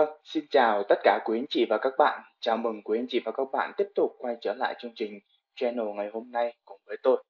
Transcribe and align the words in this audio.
Vâng, 0.00 0.16
xin 0.24 0.44
chào 0.50 0.82
tất 0.88 0.98
cả 1.02 1.20
quý 1.24 1.38
anh 1.38 1.46
chị 1.50 1.66
và 1.68 1.78
các 1.78 1.92
bạn. 1.98 2.22
Chào 2.40 2.56
mừng 2.56 2.82
quý 2.82 2.98
anh 2.98 3.06
chị 3.08 3.20
và 3.24 3.32
các 3.32 3.44
bạn 3.52 3.72
tiếp 3.76 3.86
tục 3.94 4.16
quay 4.18 4.36
trở 4.40 4.54
lại 4.54 4.74
chương 4.78 4.92
trình 4.94 5.18
channel 5.54 5.86
ngày 5.96 6.10
hôm 6.12 6.30
nay 6.30 6.56
cùng 6.64 6.80
với 6.86 6.96
tôi. 7.02 7.24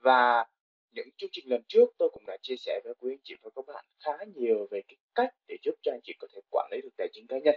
Và 0.00 0.44
những 0.92 1.08
chương 1.16 1.30
trình 1.32 1.44
lần 1.48 1.62
trước 1.68 1.84
tôi 1.98 2.10
cũng 2.12 2.26
đã 2.26 2.36
chia 2.42 2.56
sẻ 2.56 2.80
với 2.84 2.94
quý 3.00 3.12
anh 3.12 3.18
chị 3.22 3.34
và 3.42 3.50
các 3.56 3.64
bạn 3.66 3.84
khá 4.04 4.12
nhiều 4.34 4.66
về 4.70 4.82
cái 4.88 4.96
cách 5.14 5.34
để 5.48 5.56
giúp 5.62 5.74
cho 5.82 5.92
anh 5.92 6.00
chị 6.02 6.12
có 6.18 6.28
thể 6.34 6.40
quản 6.50 6.68
lý 6.72 6.80
được 6.82 6.90
tài 6.96 7.08
chính 7.12 7.26
cá 7.26 7.38
nhân 7.38 7.54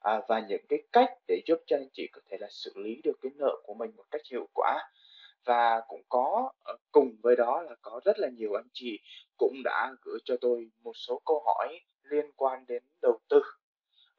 à, 0.00 0.20
và 0.28 0.40
những 0.48 0.66
cái 0.68 0.78
cách 0.92 1.10
để 1.28 1.40
giúp 1.46 1.58
cho 1.66 1.76
anh 1.76 1.88
chị 1.92 2.08
có 2.12 2.20
thể 2.30 2.36
là 2.40 2.48
xử 2.50 2.72
lý 2.76 3.00
được 3.04 3.18
cái 3.22 3.32
nợ 3.34 3.60
của 3.64 3.74
mình 3.74 3.90
một 3.96 4.04
cách 4.10 4.22
hiệu 4.30 4.46
quả 4.54 4.90
và 5.44 5.80
cũng 5.88 6.02
có 6.08 6.52
ờ, 6.64 6.76
cùng 6.92 7.16
với 7.22 7.36
đó 7.36 7.62
là 7.62 7.74
có 7.82 8.00
rất 8.04 8.18
là 8.18 8.28
nhiều 8.28 8.58
anh 8.58 8.68
chị 8.72 9.00
cũng 9.38 9.54
đã 9.64 9.92
gửi 10.02 10.18
cho 10.24 10.36
tôi 10.40 10.70
một 10.82 10.92
số 10.94 11.22
câu 11.24 11.42
hỏi 11.46 11.80
liên 12.02 12.30
quan 12.36 12.64
đến 12.68 12.82
đầu 13.02 13.18
tư 13.28 13.42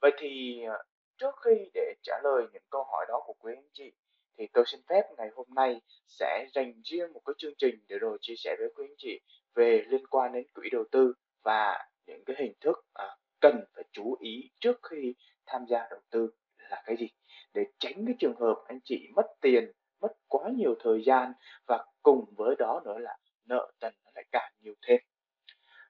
vậy 0.03 0.11
thì 0.17 0.63
à, 0.67 0.77
trước 1.17 1.35
khi 1.45 1.69
để 1.73 1.93
trả 2.01 2.13
lời 2.23 2.43
những 2.53 2.63
câu 2.69 2.83
hỏi 2.83 3.05
đó 3.09 3.21
của 3.25 3.33
quý 3.39 3.53
anh 3.55 3.69
chị 3.73 3.91
thì 4.37 4.47
tôi 4.53 4.63
xin 4.67 4.81
phép 4.89 5.01
ngày 5.17 5.29
hôm 5.35 5.47
nay 5.55 5.81
sẽ 6.07 6.47
dành 6.53 6.73
riêng 6.83 7.13
một 7.13 7.21
cái 7.25 7.33
chương 7.37 7.53
trình 7.57 7.75
để 7.87 7.97
rồi 7.99 8.17
chia 8.21 8.33
sẻ 8.37 8.55
với 8.59 8.67
quý 8.75 8.85
anh 8.89 8.95
chị 8.97 9.19
về 9.55 9.83
liên 9.87 10.07
quan 10.07 10.33
đến 10.33 10.45
quỹ 10.53 10.69
đầu 10.71 10.83
tư 10.91 11.13
và 11.43 11.87
những 12.07 12.23
cái 12.25 12.35
hình 12.39 12.53
thức 12.61 12.85
à, 12.93 13.05
cần 13.41 13.65
phải 13.75 13.83
chú 13.91 14.17
ý 14.19 14.49
trước 14.59 14.79
khi 14.91 15.13
tham 15.45 15.65
gia 15.69 15.87
đầu 15.89 15.99
tư 16.11 16.29
là 16.57 16.83
cái 16.85 16.97
gì. 16.97 17.07
Để 17.53 17.65
tránh 17.79 18.05
cái 18.05 18.15
trường 18.19 18.39
hợp 18.39 18.55
anh 18.67 18.79
chị 18.83 19.07
mất 19.15 19.25
tiền 19.41 19.71
mất 20.01 20.11
quá 20.27 20.49
nhiều 20.55 20.75
thời 20.83 21.03
gian 21.05 21.33
và 21.67 21.85
cùng 22.03 22.25
với 22.37 22.55
đó 22.59 22.81
nữa 22.85 22.97
là 22.97 23.17
nợ 23.45 23.71
tần 23.79 23.93
lại 24.15 24.25
càng 24.31 24.53
nhiều 24.61 24.73
thêm. 24.87 24.99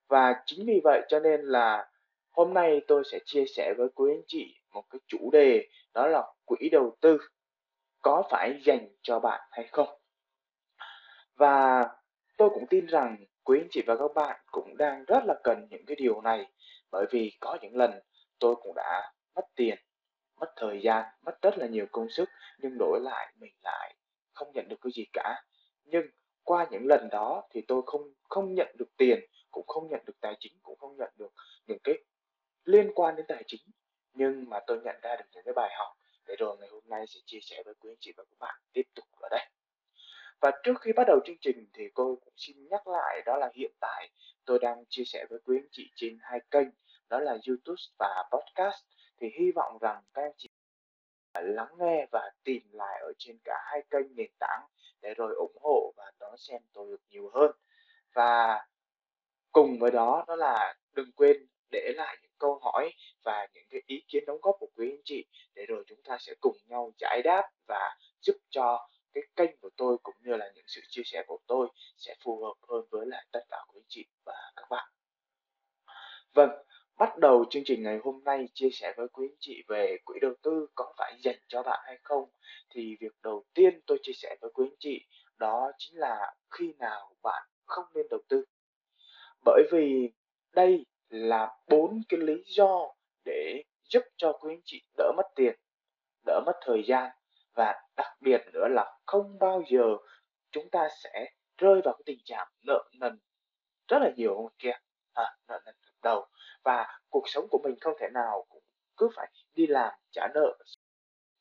Và 0.08 0.44
chính 0.45 0.66
vì 0.66 0.81
vậy 0.84 1.02
cho 1.08 1.20
nên 1.20 1.41
là 1.41 1.89
hôm 2.43 2.53
nay 2.53 2.81
tôi 2.88 3.03
sẽ 3.11 3.20
chia 3.25 3.45
sẻ 3.55 3.73
với 3.77 3.88
quý 3.95 4.11
anh 4.11 4.23
chị 4.27 4.55
một 4.73 4.83
cái 4.89 4.99
chủ 5.08 5.30
đề, 5.31 5.67
đó 5.94 6.08
là 6.08 6.23
quỹ 6.45 6.69
đầu 6.72 6.95
tư. 7.02 7.17
Có 8.02 8.23
phải 8.31 8.61
dành 8.66 8.88
cho 9.02 9.19
bạn 9.19 9.41
hay 9.52 9.67
không? 9.72 9.88
Và 11.35 11.85
tôi 12.38 12.50
cũng 12.50 12.67
tin 12.69 12.85
rằng 12.85 13.17
quý 13.44 13.59
anh 13.59 13.67
chị 13.72 13.81
và 13.88 13.95
các 13.95 14.11
bạn 14.16 14.39
cũng 14.52 14.77
đang 14.77 15.03
rất 15.08 15.23
là 15.25 15.35
cần 15.44 15.67
những 15.69 15.85
cái 15.85 15.95
điều 15.95 16.22
này, 16.22 16.45
bởi 16.91 17.05
vì 17.11 17.31
có 17.39 17.58
những 17.61 17.75
lần 17.75 17.91
tôi 18.39 18.55
cũng 18.55 18.75
đã 18.75 19.11
mất 19.35 19.45
tiền, 19.55 19.78
mất 20.39 20.53
thời 20.55 20.81
gian, 20.83 21.05
mất 21.25 21.41
rất 21.41 21.57
là 21.57 21.67
nhiều 21.67 21.85
công 21.91 22.09
sức, 22.09 22.30
nhưng 22.59 22.78
đổi 22.80 23.00
lại 23.02 23.33
mình 23.39 23.53
lại 23.63 23.95
không 24.33 24.52
nhận 24.53 24.67
được 24.69 24.78
cái 24.81 24.91
gì 24.95 25.05
cả. 25.13 25.44
Nhưng 25.83 26.05
qua 26.44 26.67
những 26.72 26.85
lần 26.85 27.09
đó 27.11 27.44
thì 27.52 27.61
tôi 27.67 27.81
không 27.85 28.02
không 28.30 28.53
nhận 28.53 28.75
được 28.78 28.89
tiền 28.97 29.19
cũng 29.52 29.67
không 29.67 29.88
nhận 29.89 30.02
được 30.05 30.19
tài 30.22 30.35
chính 30.39 30.53
cũng 30.63 30.80
không 30.80 30.97
nhận 30.97 31.13
được 31.17 31.33
những 31.67 31.80
cái 31.83 31.95
liên 32.84 32.92
quan 32.95 33.16
đến 33.16 33.26
tài 33.28 33.44
chính, 33.48 33.62
nhưng 34.14 34.50
mà 34.50 34.59
tôi 34.67 34.80
nhận 34.84 34.95
ra 35.02 35.16
được 35.16 35.26
những 35.31 35.44
cái 35.45 35.53
bài 35.53 35.70
học 35.78 35.88
để 36.28 36.36
rồi 36.39 36.58
ngày 36.59 36.70
hôm 36.72 36.84
nay 36.86 37.06
sẽ 37.08 37.20
chia 37.25 37.40
sẻ 37.42 37.64
với 37.66 37.73
quý 37.73 37.90
anh 37.92 37.98
chị 38.00 38.14
và 38.17 38.23
các 38.23 38.40
bạn 38.40 38.56
tiếp 38.73 38.88
tục 38.95 39.06
ở 39.22 39.30
đây. 39.31 39.48
Và 40.42 40.52
trước 40.64 40.81
khi 40.81 40.92
bắt 40.95 41.03
đầu 41.08 41.20
chương 41.25 41.38
trình 41.42 41.67
thì 41.73 41.84
tôi 41.95 42.16
cũng 42.16 42.34
xin 42.38 42.67
nhắc 42.70 42.88
lại 42.88 43.22
đó 43.25 43.38
là 43.38 43.50
hiện 43.53 43.72
tại 43.80 44.09
tôi 44.45 44.59
đang 44.62 44.84
chia 44.90 45.03
sẻ 45.06 45.25
với 45.30 45.40
quý 45.45 45.58
anh 45.58 45.67
chị 45.72 45.92
trên 45.95 46.17
hai 46.22 46.40
kênh, 46.52 46.67
đó 47.09 47.20
là 47.20 47.38
YouTube 47.48 47.81
và 48.00 48.23
Podcast. 48.31 48.84
Thì 49.22 49.28
hy 49.40 49.52
vọng 49.52 49.78
rằng 49.81 50.03
các 50.14 50.22
anh 50.22 50.34
chị 50.38 50.50
lắng 51.34 51.75
nghe 51.80 52.06
và 52.12 52.31
tìm 52.44 52.62
lại 52.72 53.02
ở 53.02 53.14
trên 53.18 53.38
cả 53.44 53.62
hai 53.66 53.81
kênh 53.90 54.16
nền 54.16 54.31
tảng 54.40 54.68
để 55.02 55.14
rồi 55.18 55.36
ủng 55.36 55.58
hộ 55.62 55.94
và 55.97 56.12
đón 56.20 56.38
xem 56.38 56.62
tôi 56.73 56.92
được 56.92 57.02
nhiều 57.09 57.31
hơn. 57.34 57.52
Và 58.14 58.66
cùng 59.52 59.80
với 59.80 59.92
đó 59.92 60.25
đó 60.28 60.36
là 60.36 60.75
đừng 60.92 61.12
quên 61.12 61.47
để 61.72 61.94
lại 61.95 62.18
những 62.22 62.33
câu 62.44 62.59
hỏi 62.63 62.94
và 63.23 63.47
những 63.53 63.63
cái 63.69 63.81
ý 63.86 64.03
kiến 64.08 64.23
đóng 64.27 64.38
góp 64.41 64.55
của 64.59 64.69
quý 64.75 64.89
anh 64.89 65.02
chị 65.05 65.25
để 65.55 65.66
rồi 65.67 65.83
chúng 65.88 66.02
ta 66.03 66.17
sẽ 66.19 66.33
cùng 66.41 66.58
nhau 66.66 66.91
giải 66.97 67.22
đáp 67.23 67.50
và 67.68 67.95
giúp 68.22 68.35
cho 68.50 68.90
cái 69.13 69.23
kênh 69.35 69.57
của 69.62 69.69
tôi 69.78 69.97
cũng 70.03 70.16
như 70.19 70.35
là 70.35 70.51
những 70.56 70.66
sự 70.68 70.81
chia 70.88 71.01
sẻ 71.06 71.23
của 71.28 71.40
tôi 71.47 71.68
sẽ 71.97 72.16
phù 72.23 72.44
hợp 72.44 72.68
hơn 72.69 72.85
với 72.91 73.06
lại 73.07 73.25
tất 73.31 73.40
cả 73.50 73.57
quý 73.68 73.79
anh 73.79 73.85
chị 73.88 74.06
và 74.25 74.51
các 74.56 74.66
bạn. 74.69 74.90
Vâng, 76.34 76.50
bắt 76.97 77.18
đầu 77.18 77.45
chương 77.50 77.63
trình 77.66 77.84
ngày 77.84 78.00
hôm 78.03 78.23
nay 78.23 78.45
chia 78.53 78.69
sẻ 78.72 78.94
với 78.97 79.07
quý 79.07 79.28
anh 79.31 79.38
chị 79.39 79.63
về 79.68 79.97
quỹ 80.06 80.19
đầu 80.22 80.34
tư 80.44 80.68
có 80.75 80.94
phải 80.97 81.16
dành 81.23 81.39
cho 81.47 81.63
bạn 81.63 81.79
hay 81.85 82.00
không 82.03 82.29
thì 82.69 82.95
việc 83.00 83.13
đầu 83.23 83.44
tiên 83.53 83.79
tôi 83.85 84.00
chia 84.01 84.13
sẻ 84.13 84.35
với 84.41 84.51
quý 84.53 84.66
anh 84.66 84.75
chị 84.79 85.06
đó 85.38 85.72
chính 85.78 86.00
là 86.00 86.34
khi 86.51 86.73
nào 86.79 87.16
bạn 87.23 87.47
không 87.66 87.85
nên 87.95 88.06
đầu 88.09 88.19
tư 88.29 88.45
bởi 89.45 89.63
vì 89.72 90.09
đây 90.51 90.85
là 91.13 91.57
bốn 91.68 92.01
cái 92.09 92.19
lý 92.19 92.44
do 92.46 92.94
để 93.25 93.63
giúp 93.84 94.03
cho 94.18 94.31
quý 94.31 94.53
anh 94.53 94.62
chị 94.66 94.81
đỡ 94.97 95.12
mất 95.18 95.25
tiền 95.35 95.56
đỡ 96.25 96.41
mất 96.46 96.59
thời 96.66 96.84
gian 96.88 97.12
và 97.53 97.81
đặc 97.96 98.18
biệt 98.22 98.41
nữa 98.53 98.68
là 98.69 98.97
không 99.06 99.40
bao 99.40 99.63
giờ 99.69 99.97
chúng 100.51 100.69
ta 100.69 100.90
sẽ 101.03 101.25
rơi 101.57 101.81
vào 101.84 101.94
cái 101.94 102.03
tình 102.06 102.19
trạng 102.24 102.47
nợ 102.68 102.84
nần 103.00 103.19
rất 103.88 103.97
là 104.01 104.12
nhiều 104.16 104.41
hơn 104.41 104.53
kia. 104.59 104.78
À, 105.13 105.38
nợ 105.47 105.59
nần 105.66 105.75
đầu. 106.03 106.25
Và 106.63 107.00
cuộc 107.09 107.24
sống 107.25 107.47
của 107.51 107.59
mình 107.63 107.75
không 107.81 107.94
thể 108.00 108.07
nào 108.13 108.45
cũng 108.50 108.63
cứ 108.97 109.09
phải 109.16 109.31
đi 109.53 109.68
làm 109.68 109.94
trả 110.12 110.28
nợ 110.34 110.57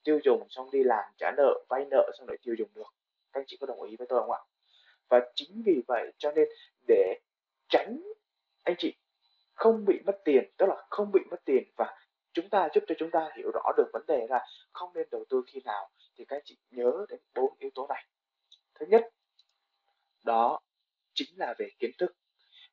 tiêu 0.05 0.21
dùng 0.25 0.47
xong 0.49 0.71
đi 0.71 0.83
làm 0.85 1.05
trả 1.19 1.31
nợ 1.37 1.65
vay 1.69 1.85
nợ 1.91 2.11
xong 2.19 2.29
lại 2.29 2.39
tiêu 2.43 2.55
dùng 2.59 2.69
được. 2.75 2.95
Các 3.33 3.41
anh 3.41 3.45
chị 3.47 3.57
có 3.61 3.67
đồng 3.67 3.83
ý 3.83 3.97
với 3.97 4.07
tôi 4.11 4.21
không 4.21 4.31
ạ? 4.31 4.41
Và 5.09 5.21
chính 5.35 5.63
vì 5.67 5.83
vậy 5.89 6.13
cho 6.19 6.33
nên 6.33 6.49
để 6.89 7.21
tránh 7.69 8.03
anh 8.63 8.75
chị 8.79 8.95
không 9.55 9.85
bị 9.85 10.01
mất 10.07 10.19
tiền, 10.25 10.51
tức 10.57 10.67
là 10.67 10.87
không 10.91 11.13
bị 11.13 11.21
mất 11.31 11.45
tiền 11.45 11.65
và 11.77 11.97
chúng 12.33 12.49
ta 12.49 12.69
giúp 12.75 12.85
cho 12.87 12.95
chúng 12.99 13.11
ta 13.11 13.31
hiểu 13.37 13.51
rõ 13.55 13.73
được 13.77 13.91
vấn 13.93 14.03
đề 14.07 14.27
là 14.31 14.47
không 14.73 14.91
nên 14.95 15.07
đầu 15.11 15.25
tư 15.29 15.43
khi 15.47 15.61
nào, 15.65 15.91
thì 16.19 16.25
các 16.25 16.37
anh 16.37 16.43
chị 16.45 16.59
nhớ 16.71 17.07
đến 17.09 17.21
bốn 17.35 17.55
yếu 17.59 17.71
tố 17.75 17.87
này. 17.89 18.07
Thứ 18.75 18.87
nhất, 18.87 19.09
đó 20.25 20.61
chính 21.15 21.29
là 21.37 21.55
về 21.59 21.69
kiến 21.79 21.91
thức. 21.99 22.17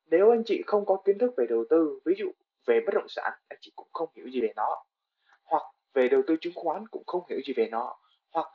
Nếu 0.06 0.30
anh 0.30 0.42
chị 0.46 0.62
không 0.66 0.86
có 0.86 1.02
kiến 1.04 1.18
thức 1.18 1.34
về 1.36 1.46
đầu 1.48 1.64
tư, 1.70 2.00
ví 2.04 2.14
dụ 2.18 2.32
về 2.66 2.80
bất 2.86 2.94
động 2.94 3.08
sản, 3.08 3.32
anh 3.48 3.58
chị 3.60 3.72
cũng 3.76 3.88
không 3.92 4.08
hiểu 4.16 4.30
gì 4.30 4.40
về 4.40 4.52
nó. 4.56 4.84
Hoặc 5.44 5.62
về 5.94 6.08
đầu 6.08 6.22
tư 6.26 6.36
chứng 6.40 6.52
khoán 6.56 6.88
cũng 6.90 7.02
không 7.06 7.22
hiểu 7.28 7.40
gì 7.46 7.52
về 7.52 7.68
nó. 7.70 7.96
Hoặc 8.32 8.46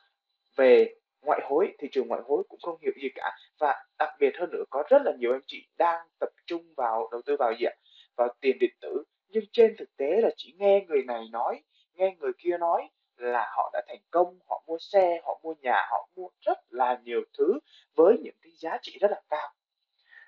về 0.56 0.96
ngoại 1.22 1.42
hối, 1.44 1.76
thị 1.80 1.88
trường 1.92 2.08
ngoại 2.08 2.22
hối 2.26 2.44
cũng 2.50 2.60
không 2.64 2.78
hiểu 2.82 2.94
gì 3.02 3.10
cả. 3.16 3.32
Và 3.60 3.86
đặc 4.00 4.10
biệt 4.20 4.32
hơn 4.38 4.50
nữa, 4.52 4.64
có 4.70 4.84
rất 4.90 5.02
là 5.06 5.12
nhiều 5.20 5.32
anh 5.32 5.42
chị 5.48 5.68
đang 5.78 6.08
tập 6.20 6.30
trung 6.46 6.74
vào 6.78 7.10
đầu 7.12 7.22
tư 7.26 7.36
vào 7.40 7.54
gì 7.60 7.66
ạ? 7.66 7.74
Vào 8.16 8.30
tiền 8.42 8.58
điện 8.60 8.74
tử, 8.82 9.04
nhưng 9.30 9.44
trên 9.52 9.76
thực 9.78 9.98
tế 9.98 10.22
là 10.22 10.30
chỉ 10.38 10.56
nghe 10.58 10.86
người 10.88 11.04
này 11.04 11.28
nói, 11.32 11.64
nghe 11.94 12.16
người 12.20 12.32
kia 12.38 12.58
nói 12.58 12.90
là 13.18 13.52
họ 13.56 13.70
đã 13.74 13.82
thành 13.88 14.02
công, 14.12 14.40
họ 14.50 14.64
mua 14.68 14.78
xe, 14.80 15.22
họ 15.24 15.40
mua 15.44 15.54
nhà, 15.62 15.88
họ 15.92 16.10
mua 16.16 16.28
rất 16.42 16.58
là 16.70 17.00
nhiều 17.04 17.22
thứ 17.38 17.60
với 17.96 18.18
những 18.24 18.36
cái 18.42 18.52
giá 18.56 18.78
trị 18.82 18.98
rất 19.02 19.12
là 19.12 19.22
cao. 19.30 19.54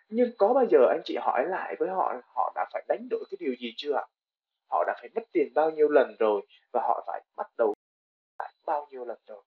Nhưng 0.09 0.31
có 0.37 0.53
bao 0.53 0.65
giờ 0.71 0.79
anh 0.89 1.01
chị 1.05 1.17
hỏi 1.21 1.45
lại 1.49 1.75
với 1.79 1.89
họ 1.89 2.13
họ 2.35 2.53
đã 2.55 2.65
phải 2.73 2.83
đánh 2.87 3.07
đổi 3.09 3.23
cái 3.31 3.37
điều 3.39 3.55
gì 3.59 3.73
chưa 3.77 3.93
ạ? 3.93 4.05
Họ 4.69 4.83
đã 4.87 4.93
phải 4.99 5.09
mất 5.15 5.23
tiền 5.31 5.51
bao 5.55 5.71
nhiêu 5.71 5.89
lần 5.89 6.15
rồi 6.19 6.41
và 6.73 6.81
họ 6.81 7.03
phải 7.07 7.21
bắt 7.37 7.47
đầu 7.57 7.73
lại 8.39 8.53
bao 8.65 8.87
nhiêu 8.91 9.05
lần 9.05 9.17
rồi? 9.27 9.43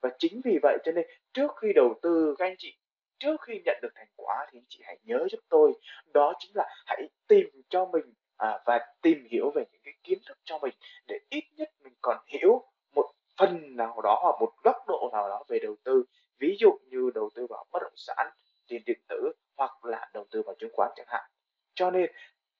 Và 0.00 0.10
chính 0.18 0.40
vì 0.44 0.58
vậy 0.62 0.78
cho 0.84 0.92
nên 0.92 1.06
trước 1.32 1.50
khi 1.62 1.72
đầu 1.72 1.94
tư, 2.02 2.34
các 2.38 2.46
anh 2.46 2.54
chị 2.58 2.76
trước 3.18 3.40
khi 3.46 3.60
nhận 3.64 3.78
được 3.82 3.92
thành 3.94 4.08
quả 4.16 4.46
thì 4.50 4.58
anh 4.58 4.64
chị 4.68 4.80
hãy 4.86 4.98
nhớ 5.04 5.26
giúp 5.30 5.40
tôi 5.48 5.72
đó 6.14 6.32
chính 6.38 6.50
là 6.54 6.64
hãy 6.86 7.08
tìm 7.28 7.46
cho 7.68 7.86
mình 7.86 8.14
à, 8.36 8.58
và 8.66 8.80
tìm 9.02 9.26
hiểu 9.30 9.50
về 9.54 9.64
những 9.72 9.80
cái 9.84 9.94
kiến 10.02 10.18
thức 10.26 10.38
cho 10.44 10.58
mình 10.58 10.74
để 11.06 11.18
ít 11.30 11.44
nhất 11.56 11.68
mình 11.84 11.94
còn 12.02 12.18
hiểu 12.26 12.62
một 12.94 13.10
phần 13.38 13.76
nào 13.76 14.00
đó 14.02 14.18
hoặc 14.22 14.36
một 14.40 14.52
góc 14.62 14.76
độ 14.88 15.10
nào 15.12 15.28
đó 15.28 15.44
về 15.48 15.58
đầu 15.62 15.76
tư. 15.84 16.04
Ví 16.38 16.56
dụ 16.60 16.78
như 16.88 17.10
đầu 17.14 17.30
tư 17.34 17.46
vào 17.50 17.64
bất 17.72 17.82
động 17.82 17.92
sản 17.96 18.30
tiền 18.68 18.82
điện 18.86 19.00
tử 19.08 19.32
hoặc 19.56 19.84
là 19.84 20.10
đầu 20.14 20.24
tư 20.30 20.42
vào 20.46 20.54
chứng 20.58 20.70
khoán 20.72 20.90
chẳng 20.96 21.06
hạn. 21.08 21.30
Cho 21.74 21.90
nên 21.90 22.10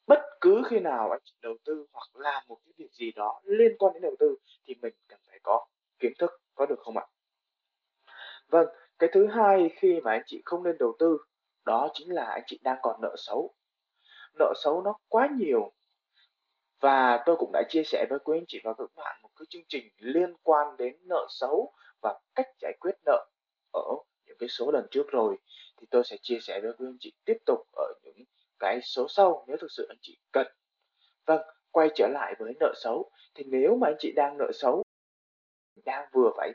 bất 0.06 0.20
cứ 0.40 0.62
khi 0.66 0.80
nào 0.80 1.10
anh 1.10 1.20
chị 1.24 1.34
đầu 1.42 1.56
tư 1.64 1.86
hoặc 1.92 2.08
làm 2.14 2.42
một 2.48 2.58
cái 2.64 2.72
việc 2.78 2.92
gì 2.92 3.12
đó 3.12 3.40
liên 3.44 3.72
quan 3.78 3.92
đến 3.92 4.02
đầu 4.02 4.16
tư 4.18 4.36
thì 4.66 4.74
mình 4.82 4.94
cần 5.08 5.20
phải 5.28 5.38
có 5.42 5.66
kiến 5.98 6.12
thức 6.18 6.30
có 6.54 6.66
được 6.66 6.78
không 6.78 6.96
ạ? 6.98 7.06
Vâng 8.48 8.66
cái 8.98 9.10
thứ 9.12 9.26
hai 9.26 9.70
khi 9.76 10.00
mà 10.00 10.10
anh 10.12 10.22
chị 10.26 10.42
không 10.44 10.62
nên 10.62 10.78
đầu 10.78 10.96
tư, 10.98 11.18
đó 11.64 11.88
chính 11.94 12.14
là 12.14 12.24
anh 12.24 12.42
chị 12.46 12.60
đang 12.62 12.78
còn 12.82 13.00
nợ 13.02 13.14
xấu. 13.18 13.54
Nợ 14.38 14.52
xấu 14.56 14.82
nó 14.82 14.94
quá 15.08 15.28
nhiều. 15.38 15.72
Và 16.80 17.22
tôi 17.26 17.36
cũng 17.36 17.50
đã 17.52 17.62
chia 17.68 17.82
sẻ 17.84 18.06
với 18.10 18.18
quý 18.18 18.38
anh 18.38 18.44
chị 18.48 18.60
và 18.64 18.74
các 18.78 18.90
bạn 18.96 19.20
một 19.22 19.30
cái 19.36 19.46
chương 19.50 19.62
trình 19.68 19.88
liên 19.98 20.34
quan 20.42 20.76
đến 20.76 20.96
nợ 21.02 21.26
xấu 21.28 21.72
và 22.02 22.20
cách 22.34 22.46
giải 22.60 22.72
quyết 22.80 22.94
nợ 23.06 23.26
ở 23.72 23.96
những 24.26 24.36
cái 24.38 24.48
số 24.48 24.70
lần 24.70 24.86
trước 24.90 25.08
rồi. 25.08 25.36
Thì 25.76 25.86
tôi 25.90 26.04
sẽ 26.04 26.16
chia 26.22 26.38
sẻ 26.40 26.60
với 26.60 26.72
quý 26.78 26.86
anh 26.88 26.96
chị 27.00 27.12
tiếp 27.24 27.36
tục 27.46 27.58
ở 27.72 27.94
những 28.02 28.24
cái 28.58 28.80
số 28.82 29.06
sau 29.08 29.44
nếu 29.48 29.56
thực 29.60 29.70
sự 29.70 29.86
anh 29.88 29.98
chị 30.00 30.18
cần. 30.32 30.46
Vâng 31.26 31.42
quay 31.70 31.88
trở 31.94 32.08
lại 32.08 32.34
với 32.38 32.52
nợ 32.60 32.72
xấu. 32.76 33.10
Thì 33.34 33.44
nếu 33.44 33.76
mà 33.76 33.88
anh 33.88 33.96
chị 33.98 34.12
đang 34.16 34.38
nợ 34.38 34.50
xấu, 34.54 34.82
đang 35.84 36.08
vừa 36.12 36.30
phải 36.36 36.52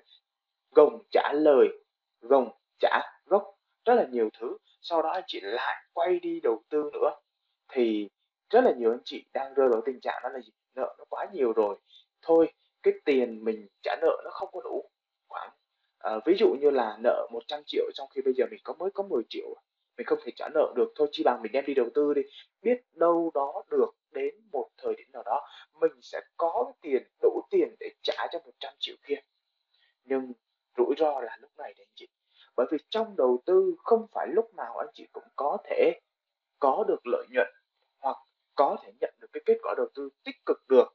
gồng 0.71 1.03
trả 1.11 1.33
lời 1.33 1.67
gồng 2.21 2.49
trả 2.79 2.99
gốc 3.25 3.55
rất 3.85 3.95
là 3.95 4.05
nhiều 4.11 4.29
thứ. 4.39 4.57
Sau 4.81 5.01
đó 5.01 5.09
anh 5.09 5.23
chị 5.27 5.39
lại 5.43 5.83
quay 5.93 6.19
đi 6.19 6.39
đầu 6.43 6.63
tư 6.69 6.89
nữa. 6.93 7.15
Thì 7.71 8.09
rất 8.49 8.63
là 8.63 8.71
nhiều 8.71 8.91
anh 8.91 9.01
chị 9.05 9.25
đang 9.33 9.53
rơi 9.53 9.69
vào 9.69 9.81
tình 9.85 9.99
trạng 10.01 10.19
đó 10.23 10.29
là 10.29 10.39
gì? 10.39 10.51
Nợ 10.75 10.95
nó 10.97 11.05
quá 11.09 11.27
nhiều 11.33 11.53
rồi. 11.53 11.77
Thôi 12.21 12.53
cái 12.83 12.93
tiền 13.05 13.43
mình 13.43 13.67
trả 13.81 13.95
nợ 14.01 14.21
nó 14.23 14.31
không 14.31 14.49
có 14.51 14.61
đủ. 14.61 14.89
Khoảng 15.27 15.49
à, 15.99 16.19
ví 16.25 16.35
dụ 16.39 16.55
như 16.59 16.69
là 16.69 16.97
nợ 17.03 17.27
100 17.31 17.63
triệu 17.65 17.83
trong 17.93 18.07
khi 18.11 18.21
bây 18.21 18.33
giờ 18.33 18.45
mình 18.51 18.59
có 18.63 18.73
mới 18.73 18.91
có 18.91 19.03
10 19.03 19.23
triệu 19.29 19.55
mình 19.99 20.05
không 20.05 20.19
thể 20.23 20.31
trả 20.35 20.49
nợ 20.53 20.73
được. 20.75 20.93
Thôi 20.95 21.07
chi 21.11 21.23
bằng 21.23 21.41
mình 21.41 21.51
đem 21.51 21.65
đi 21.65 21.73
đầu 21.73 21.89
tư 21.95 22.13
đi. 22.13 22.21
Biết 22.61 22.81
đâu 22.93 23.31
đó 23.33 23.63
được 23.71 23.91
đến 24.11 24.35
một 24.51 24.69
thời 24.77 24.95
điểm 24.95 25.07
nào 25.13 25.23
đó 25.25 25.47
mình 25.81 25.91
sẽ 26.01 26.21
có 26.37 26.73
tiền 26.81 27.03
đủ 27.21 27.41
tiền 27.51 27.75
để 27.79 27.91
trả 28.01 28.27
cho 28.31 28.39
100 28.45 28.73
triệu 28.79 28.95
kia. 29.07 29.19
Nhưng 30.03 30.33
ro 30.99 31.21
là 31.21 31.37
lúc 31.41 31.51
này 31.57 31.73
đấy 31.77 31.85
anh 31.89 31.93
chị. 31.95 32.07
Bởi 32.55 32.67
vì 32.71 32.77
trong 32.89 33.15
đầu 33.17 33.41
tư 33.45 33.75
không 33.77 34.07
phải 34.11 34.27
lúc 34.27 34.55
nào 34.55 34.77
anh 34.77 34.89
chị 34.93 35.07
cũng 35.11 35.23
có 35.35 35.57
thể 35.69 35.99
có 36.59 36.83
được 36.87 37.07
lợi 37.07 37.25
nhuận 37.31 37.47
hoặc 37.99 38.17
có 38.55 38.77
thể 38.83 38.91
nhận 39.01 39.13
được 39.19 39.27
cái 39.33 39.41
kết 39.45 39.57
quả 39.63 39.73
đầu 39.77 39.87
tư 39.95 40.09
tích 40.23 40.35
cực 40.45 40.57
được. 40.69 40.85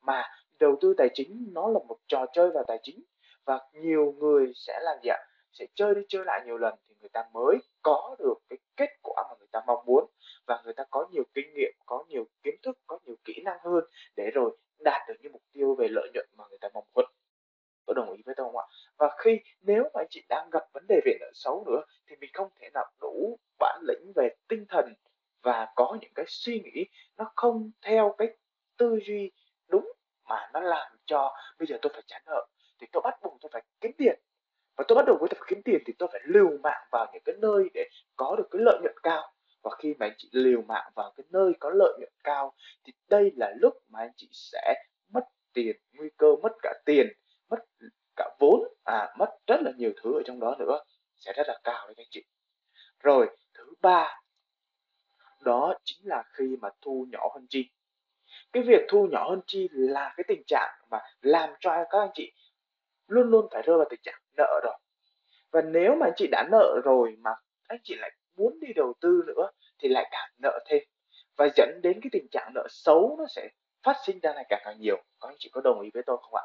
Mà 0.00 0.22
đầu 0.60 0.76
tư 0.80 0.94
tài 0.98 1.08
chính 1.14 1.48
nó 1.52 1.68
là 1.68 1.78
một 1.88 1.98
trò 2.08 2.26
chơi 2.32 2.50
vào 2.50 2.64
tài 2.68 2.78
chính 2.82 3.04
và 3.44 3.60
nhiều 3.72 4.12
người 4.18 4.52
sẽ 4.54 4.80
làm 4.82 4.98
gì 5.02 5.08
ạ? 5.08 5.18
Sẽ 5.52 5.66
chơi 5.74 5.94
đi 5.94 6.00
chơi 6.08 6.24
lại 6.24 6.42
nhiều 6.46 6.58
lần 6.58 6.74
thì 6.88 6.94
người 7.00 7.08
ta 7.08 7.24
mới 7.32 7.56
có 7.82 8.16
được 8.18 8.34
cái 8.48 8.58
kết 8.76 8.90
quả 9.02 9.24
mà 9.30 9.34
người 9.38 9.48
ta 9.52 9.60
mong 9.66 9.84
muốn 9.86 10.06
và 10.46 10.62
người 10.64 10.74
ta 10.74 10.84
có 10.90 11.06
nhiều 11.12 11.24
kinh 11.34 11.54
nghiệm, 11.54 11.72
có 11.86 12.04
nhiều 12.08 12.24
kiến 12.42 12.54
thức, 12.62 12.78
có 12.86 12.98
nhiều 13.04 13.16
kỹ 13.24 13.42
năng 13.44 13.58
hơn 13.64 13.84
để 14.16 14.30
rồi 14.34 14.56
đạt 14.78 15.08
được 15.08 15.14
những 15.20 15.32
mục 15.32 15.42
tiêu 15.52 15.74
về 15.74 15.88
lợi 15.88 16.10
nhuận 16.14 16.26
mà 16.36 16.44
người 16.48 16.58
ta 16.60 16.68
mong 16.74 16.84
muốn 16.94 17.04
có 17.86 17.94
đồng 17.94 18.12
ý 18.12 18.22
với 18.26 18.34
tôi 18.36 18.46
không 18.46 18.56
ạ? 18.58 18.66
Và 18.98 19.16
khi 19.18 19.40
nếu 19.62 19.82
mà 19.82 20.00
anh 20.00 20.06
chị 20.10 20.22
đang 20.28 20.50
gặp 20.50 20.62
vấn 20.72 20.86
đề 20.88 21.00
về 21.04 21.12
nợ 21.20 21.30
xấu 21.34 21.64
nữa, 21.66 21.82
thì 22.06 22.16
mình 22.16 22.30
không 22.32 22.48
thể 22.60 22.70
nào 22.74 22.84
đủ 23.00 23.38
bản 23.58 23.80
lĩnh 23.82 24.12
về 24.16 24.28
tinh 24.48 24.64
thần 24.68 24.94
và 25.42 25.72
có 25.76 25.98
những 26.00 26.12
cái 26.14 26.24
suy 26.28 26.60
nghĩ 26.60 26.84
nó 27.16 27.32
không 27.36 27.70
theo 27.82 28.14
cái 28.18 28.28
tư 28.76 28.98
duy 29.06 29.30
đúng 29.68 29.92
mà 30.28 30.50
nó 30.52 30.60
làm 30.60 30.92
cho 31.06 31.34
bây 31.58 31.66
giờ 31.66 31.78
tôi 31.82 31.92
phải 31.92 32.02
trả 32.06 32.18
nợ, 32.26 32.46
thì 32.80 32.86
tôi 32.92 33.00
bắt 33.04 33.14
buộc 33.22 33.38
tôi 33.40 33.50
phải 33.52 33.62
kiếm 33.80 33.92
tiền. 33.98 34.20
Và 34.76 34.84
tôi 34.88 34.96
bắt 34.96 35.04
đầu 35.06 35.16
với 35.20 35.28
tập 35.28 35.38
kiếm 35.46 35.62
tiền 35.62 35.82
thì 35.86 35.92
tôi 35.98 36.08
phải 36.12 36.20
liều 36.24 36.58
mạng 36.62 36.86
vào 36.92 37.06
những 37.12 37.22
cái 37.24 37.34
nơi 37.38 37.68
để 37.74 37.88
có 38.16 38.36
được 38.38 38.48
cái 38.50 38.62
lợi 38.62 38.78
nhuận 38.82 38.94
cao. 39.02 39.32
Và 39.62 39.70
khi 39.78 39.94
mà 39.98 40.06
anh 40.06 40.14
chị 40.18 40.28
liều 40.32 40.62
mạng 40.62 40.92
vào 40.94 41.12
cái 41.16 41.24
nơi 41.30 41.52
có 41.60 41.70
lợi 41.70 41.92
nhuận 41.98 42.12
cao, 42.24 42.54
thì 42.84 42.92
đây 43.08 43.32
là 43.36 43.54
lúc 43.56 43.74
mà 43.88 44.00
anh 44.00 44.12
chị 44.16 44.28
sẽ 44.32 44.74
mất 45.08 45.24
tiền, 45.52 45.76
nguy 45.92 46.08
cơ 46.16 46.36
mất 46.42 46.52
cả 46.62 46.74
tiền 46.84 47.06
mất 47.50 47.58
cả 48.16 48.36
vốn 48.38 48.60
à 48.84 49.14
mất 49.18 49.30
rất 49.46 49.62
là 49.62 49.72
nhiều 49.76 49.92
thứ 50.02 50.18
ở 50.18 50.22
trong 50.24 50.40
đó 50.40 50.56
nữa, 50.58 50.78
sẽ 51.16 51.32
rất 51.32 51.48
là 51.48 51.58
cao 51.64 51.86
đấy 51.86 51.94
các 51.96 52.02
anh 52.02 52.08
chị. 52.10 52.24
Rồi, 53.00 53.36
thứ 53.54 53.72
ba, 53.82 54.20
đó 55.40 55.74
chính 55.84 55.98
là 56.02 56.22
khi 56.32 56.56
mà 56.60 56.68
thu 56.80 57.06
nhỏ 57.10 57.28
hơn 57.34 57.46
chi. 57.50 57.70
Cái 58.52 58.62
việc 58.62 58.80
thu 58.88 59.06
nhỏ 59.10 59.30
hơn 59.30 59.40
chi 59.46 59.68
là 59.70 60.14
cái 60.16 60.24
tình 60.28 60.42
trạng 60.46 60.70
mà 60.90 60.98
làm 61.20 61.50
cho 61.60 61.84
các 61.90 61.98
anh 61.98 62.10
chị 62.14 62.32
luôn 63.06 63.30
luôn 63.30 63.48
phải 63.52 63.62
rơi 63.62 63.76
vào 63.76 63.86
tình 63.90 64.00
trạng 64.02 64.20
nợ 64.36 64.60
rồi. 64.64 64.78
Và 65.50 65.62
nếu 65.62 65.94
mà 66.00 66.06
anh 66.06 66.12
chị 66.16 66.28
đã 66.30 66.48
nợ 66.52 66.80
rồi 66.84 67.16
mà 67.20 67.30
anh 67.68 67.78
chị 67.82 67.94
lại 67.94 68.10
muốn 68.36 68.60
đi 68.60 68.72
đầu 68.76 68.92
tư 69.00 69.22
nữa 69.26 69.50
thì 69.78 69.88
lại 69.88 70.08
càng 70.10 70.30
nợ 70.42 70.58
thêm. 70.68 70.82
Và 71.36 71.48
dẫn 71.56 71.80
đến 71.82 72.00
cái 72.02 72.10
tình 72.12 72.26
trạng 72.30 72.52
nợ 72.54 72.66
xấu 72.70 73.16
nó 73.18 73.24
sẽ 73.28 73.48
phát 73.82 73.96
sinh 74.06 74.18
ra 74.22 74.32
ngày 74.32 74.44
càng 74.48 74.62
càng 74.64 74.80
nhiều. 74.80 74.96
Các 75.20 75.28
anh 75.28 75.36
chị 75.38 75.50
có 75.52 75.60
đồng 75.64 75.80
ý 75.80 75.90
với 75.94 76.02
tôi 76.06 76.16
không 76.22 76.34
ạ? 76.34 76.42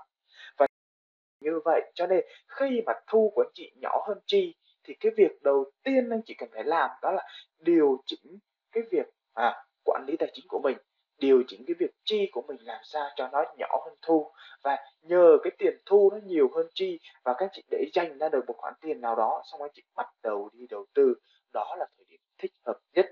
Như 1.42 1.60
vậy. 1.66 1.92
Cho 1.94 2.08
nên 2.08 2.26
khi 2.48 2.82
mà 2.86 2.94
thu 3.08 3.32
của 3.36 3.42
anh 3.42 3.52
chị 3.54 3.72
nhỏ 3.82 4.04
hơn 4.08 4.18
chi 4.26 4.56
thì 4.84 4.94
cái 5.00 5.12
việc 5.18 5.42
đầu 5.42 5.72
tiên 5.84 6.10
anh 6.10 6.22
chị 6.26 6.34
cần 6.38 6.50
phải 6.54 6.64
làm 6.64 6.90
đó 7.02 7.12
là 7.12 7.28
điều 7.60 8.04
chỉnh 8.06 8.40
cái 8.72 8.84
việc 8.92 9.08
à, 9.34 9.66
quản 9.84 10.06
lý 10.08 10.18
tài 10.18 10.32
chính 10.34 10.46
của 10.48 10.60
mình 10.64 10.78
điều 11.20 11.44
chỉnh 11.48 11.64
cái 11.68 11.76
việc 11.80 11.92
chi 12.04 12.30
của 12.32 12.42
mình 12.48 12.58
làm 12.62 12.80
sao 12.84 13.10
cho 13.16 13.30
nó 13.32 13.44
nhỏ 13.58 13.82
hơn 13.86 13.98
thu. 14.02 14.32
Và 14.64 14.78
nhờ 15.02 15.38
cái 15.44 15.52
tiền 15.58 15.78
thu 15.86 16.10
nó 16.12 16.18
nhiều 16.26 16.50
hơn 16.56 16.68
chi 16.74 17.00
và 17.24 17.34
các 17.38 17.50
chị 17.54 17.64
để 17.72 17.86
dành 17.94 18.18
ra 18.18 18.30
được 18.30 18.44
một 18.48 18.54
khoản 18.58 18.74
tiền 18.82 19.02
nào 19.02 19.16
đó 19.16 19.42
xong 19.52 19.62
anh 19.62 19.72
chị 19.74 19.84
bắt 19.96 20.08
đầu 20.24 20.50
đi 20.54 20.68
đầu 20.70 20.86
tư. 20.94 21.14
Đó 21.54 21.76
là 21.80 21.86
thời 21.98 22.06
điểm 22.10 22.20
thích 22.38 22.54
hợp 22.66 22.80
nhất 22.94 23.06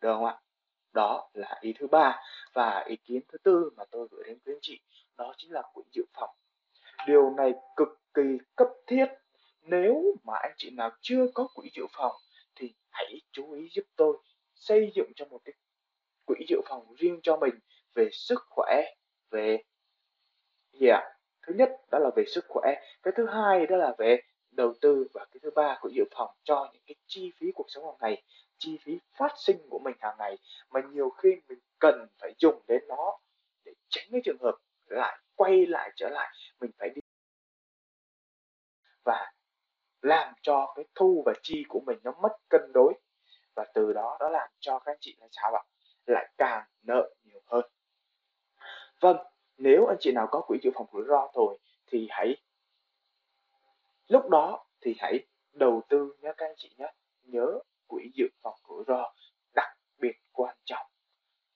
được 0.00 0.14
không 0.14 0.24
ạ? 0.24 0.40
Đó 0.92 1.30
là 1.34 1.58
ý 1.60 1.74
thứ 1.78 1.86
ba. 1.86 2.20
Và 2.52 2.84
ý 2.86 2.96
kiến 2.96 3.20
thứ 3.32 3.38
tư 3.38 3.70
mà 3.76 3.84
tôi 3.90 4.08
gửi 4.10 4.24
đến 4.26 4.38
quý 4.44 4.52
anh 4.54 4.58
chị 4.62 4.80
đó 5.18 5.34
chính 5.36 5.52
là 5.52 5.62
quỹ 5.72 5.82
dự 5.92 6.02
phòng 6.14 6.30
điều 7.06 7.30
này 7.30 7.52
cực 7.76 7.88
kỳ 8.14 8.22
cấp 8.56 8.68
thiết. 8.86 9.06
Nếu 9.62 10.16
mà 10.24 10.34
anh 10.42 10.52
chị 10.56 10.70
nào 10.70 10.90
chưa 11.00 11.26
có 11.34 11.48
quỹ 11.54 11.70
dự 11.74 11.86
phòng, 11.92 12.16
thì 12.54 12.74
hãy 12.90 13.20
chú 13.32 13.52
ý 13.52 13.68
giúp 13.72 13.84
tôi 13.96 14.16
xây 14.54 14.92
dựng 14.94 15.12
cho 15.16 15.24
một 15.24 15.40
cái 15.44 15.54
quỹ 16.24 16.36
dự 16.48 16.60
phòng 16.68 16.94
riêng 16.98 17.20
cho 17.22 17.36
mình 17.36 17.54
về 17.94 18.08
sức 18.12 18.40
khỏe, 18.50 18.94
về 19.30 19.62
gì 20.72 20.86
ạ? 20.86 21.02
Thứ 21.46 21.54
nhất 21.54 21.70
đó 21.90 21.98
là 21.98 22.10
về 22.16 22.24
sức 22.34 22.44
khỏe, 22.48 22.74
cái 23.02 23.14
thứ 23.16 23.26
hai 23.26 23.66
đó 23.66 23.76
là 23.76 23.94
về 23.98 24.20
đầu 24.50 24.74
tư 24.80 25.06
và 25.14 25.24
cái 25.24 25.40
thứ 25.42 25.50
ba 25.50 25.78
quỹ 25.80 25.92
dự 25.94 26.04
phòng 26.16 26.30
cho 26.42 26.70
những 26.72 26.82
cái 26.86 26.94
chi 27.06 27.32
phí 27.36 27.46
cuộc 27.54 27.66
sống 27.68 27.84
hàng 27.84 27.96
ngày, 28.00 28.22
chi 28.58 28.78
phí 28.82 28.98
phát 29.18 29.32
sinh 29.36 29.56
của 29.70 29.78
mình 29.78 29.94
hàng 30.00 30.16
ngày 30.18 30.38
mà 30.70 30.80
nhiều 30.92 31.10
khi 31.10 31.36
mình 31.48 31.58
cần 31.78 32.06
phải 32.18 32.34
dùng 32.38 32.62
đến 32.68 32.82
nó 32.88 33.18
để 33.64 33.72
tránh 33.88 34.04
cái 34.12 34.20
trường 34.24 34.38
hợp 34.40 34.54
lại 34.86 35.18
quay 35.34 35.66
lại 35.66 35.90
trở 35.96 36.08
lại, 36.08 36.28
mình 36.60 36.70
phải 36.78 36.88
đi 36.94 37.00
và 39.04 39.32
làm 40.02 40.34
cho 40.42 40.72
cái 40.76 40.84
thu 40.94 41.22
và 41.26 41.32
chi 41.42 41.64
của 41.68 41.80
mình 41.80 41.98
nó 42.02 42.12
mất 42.22 42.32
cân 42.48 42.60
đối. 42.74 42.94
Và 43.54 43.64
từ 43.74 43.92
đó 43.92 44.16
nó 44.20 44.28
làm 44.28 44.48
cho 44.60 44.78
các 44.78 44.92
anh 44.92 44.98
chị 45.00 45.16
là 45.20 45.26
sao 45.30 45.54
ạ 45.54 45.62
lại 46.06 46.32
càng 46.38 46.64
nợ 46.82 47.14
nhiều 47.22 47.40
hơn. 47.46 47.64
Vâng 49.00 49.16
nếu 49.56 49.86
anh 49.86 49.96
chị 50.00 50.12
nào 50.12 50.28
có 50.30 50.40
quỹ 50.46 50.58
dự 50.62 50.70
phòng 50.74 50.86
rủi 50.92 51.04
ro 51.08 51.28
rồi 51.34 51.58
thì 51.86 52.06
hãy, 52.10 52.36
lúc 54.08 54.28
đó 54.30 54.66
thì 54.80 54.94
hãy 54.98 55.26
đầu 55.52 55.82
tư 55.88 56.16
nhé 56.20 56.32
các 56.36 56.46
anh 56.46 56.54
chị 56.56 56.74
nhé. 56.78 56.92
Nhớ 57.22 57.58
quỹ 57.86 58.10
dự 58.14 58.26
phòng 58.42 58.58
rủi 58.68 58.84
ro 58.86 59.12
đặc 59.54 59.78
biệt 59.98 60.16
quan 60.32 60.56
trọng. 60.64 60.86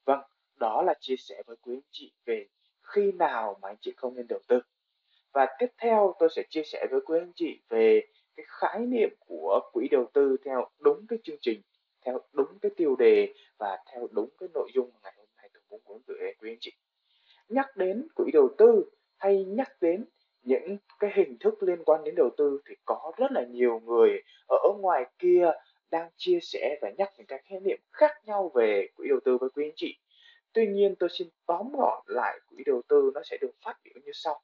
Vâng 0.05 0.20
đó 0.55 0.82
là 0.82 0.94
chia 1.00 1.17
sẻ 1.19 1.43
với 1.46 1.56
quý 1.56 1.75
anh 1.76 1.88
chị 1.90 2.12
về 2.25 2.46
khi 2.94 3.12
nào 3.12 3.59
mà 3.62 3.69
anh 3.69 3.77
chị 3.81 3.93
không 3.97 4.15
nên 4.15 4.27
đầu 4.29 4.41
tư? 4.49 4.61
Và 5.33 5.47
tiếp 5.59 5.67
theo 5.79 6.15
tôi 6.19 6.29
sẽ 6.37 6.43
chia 6.50 6.62
sẻ 6.62 6.87
với 6.91 7.00
quý 7.06 7.19
anh 7.19 7.33
chị 7.35 7.61
về 7.69 8.06
cái 8.37 8.47
khái 8.49 8.81
niệm 8.81 9.11
của 9.19 9.61
quỹ 9.73 9.88
đầu 9.91 10.06
tư 10.12 10.37
theo 10.44 10.69
đúng 10.79 11.06
cái 11.09 11.19
chương 11.25 11.37
trình, 11.41 11.62
theo 12.05 12.21
đúng 12.33 12.59
cái 12.62 12.71
tiêu 12.77 12.97
đề 12.97 13.35
và 13.59 13.79
theo 13.93 14.09
đúng 14.11 14.29
cái 14.38 14.49
nội 14.55 14.71
dung 14.75 14.91
mà 14.94 15.00
ngày 15.03 15.15
hôm 15.19 15.29
nay 15.37 15.50
tôi 15.55 15.62
muốn 15.71 15.81
muốn 15.85 16.03
gửi 16.06 16.19
đến 16.21 16.37
quý 16.41 16.50
anh 16.50 16.58
chị. 16.60 16.72
Nhắc 17.49 17.77
đến 17.77 18.08
quỹ 18.15 18.31
đầu 18.32 18.49
tư 18.58 18.84
hay 19.19 19.44
nhắc 19.44 19.72
đến 19.81 20.05
những 20.43 20.77
cái 20.99 21.10
hình 21.15 21.37
thức 21.41 21.63
liên 21.63 21.84
quan 21.84 22.05
đến 22.05 22.15
đầu 22.15 22.31
tư 22.37 22.60
thì 22.69 22.75
có 22.84 23.13
rất 23.17 23.32
là 23.32 23.44
nhiều 23.51 23.81
người 23.81 24.22
ở 24.49 24.72
ngoài 24.79 25.05
kia 25.19 25.51
đang 25.91 26.10
chia 26.17 26.39
sẻ 26.43 26.79
và 26.82 26.91
nhắc 26.99 27.13
những 27.17 27.27
cái 27.27 27.43
khái 27.44 27.60
niệm 27.60 27.79
khác 27.93 28.10
nhau 28.25 28.51
về 28.55 28.89
quỹ 28.96 29.08
đầu 29.08 29.19
tư 29.25 29.39
với 29.39 29.51
quý 29.51 29.65
anh 29.67 29.72
chị 29.77 29.99
tuy 30.56 30.67
nhiên 30.67 30.94
tôi 30.98 31.08
xin 31.13 31.29
tóm 31.46 31.72
gọn 31.72 32.03
lại 32.06 32.39
quỹ 32.48 32.65
đầu 32.67 32.82
tư 32.89 33.10
nó 33.15 33.20
sẽ 33.25 33.36
được 33.41 33.51
phát 33.65 33.75
biểu 33.84 33.94
như 34.05 34.10
sau. 34.15 34.41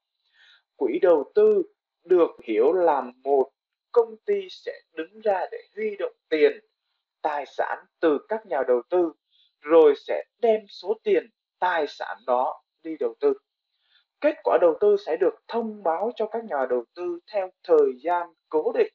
Quỹ 0.77 0.99
đầu 1.03 1.33
tư 1.35 1.63
được 2.05 2.31
hiểu 2.45 2.73
là 2.73 3.03
một 3.25 3.51
công 3.93 4.17
ty 4.27 4.49
sẽ 4.51 4.81
đứng 4.93 5.21
ra 5.21 5.47
để 5.53 5.59
huy 5.77 5.97
động 5.97 6.13
tiền, 6.29 6.53
tài 7.23 7.47
sản 7.47 7.85
từ 8.01 8.19
các 8.29 8.47
nhà 8.47 8.63
đầu 8.69 8.83
tư, 8.91 9.13
rồi 9.61 9.95
sẽ 10.07 10.25
đem 10.39 10.61
số 10.69 10.95
tiền, 11.05 11.27
tài 11.59 11.87
sản 11.89 12.19
đó 12.27 12.63
đi 12.83 12.97
đầu 13.01 13.15
tư. 13.21 13.33
Kết 14.21 14.35
quả 14.45 14.59
đầu 14.61 14.75
tư 14.81 14.97
sẽ 15.07 15.17
được 15.17 15.35
thông 15.49 15.83
báo 15.83 16.13
cho 16.17 16.27
các 16.27 16.45
nhà 16.45 16.67
đầu 16.71 16.85
tư 16.95 17.19
theo 17.33 17.51
thời 17.65 17.93
gian 18.03 18.27
cố 18.49 18.73
định 18.75 18.93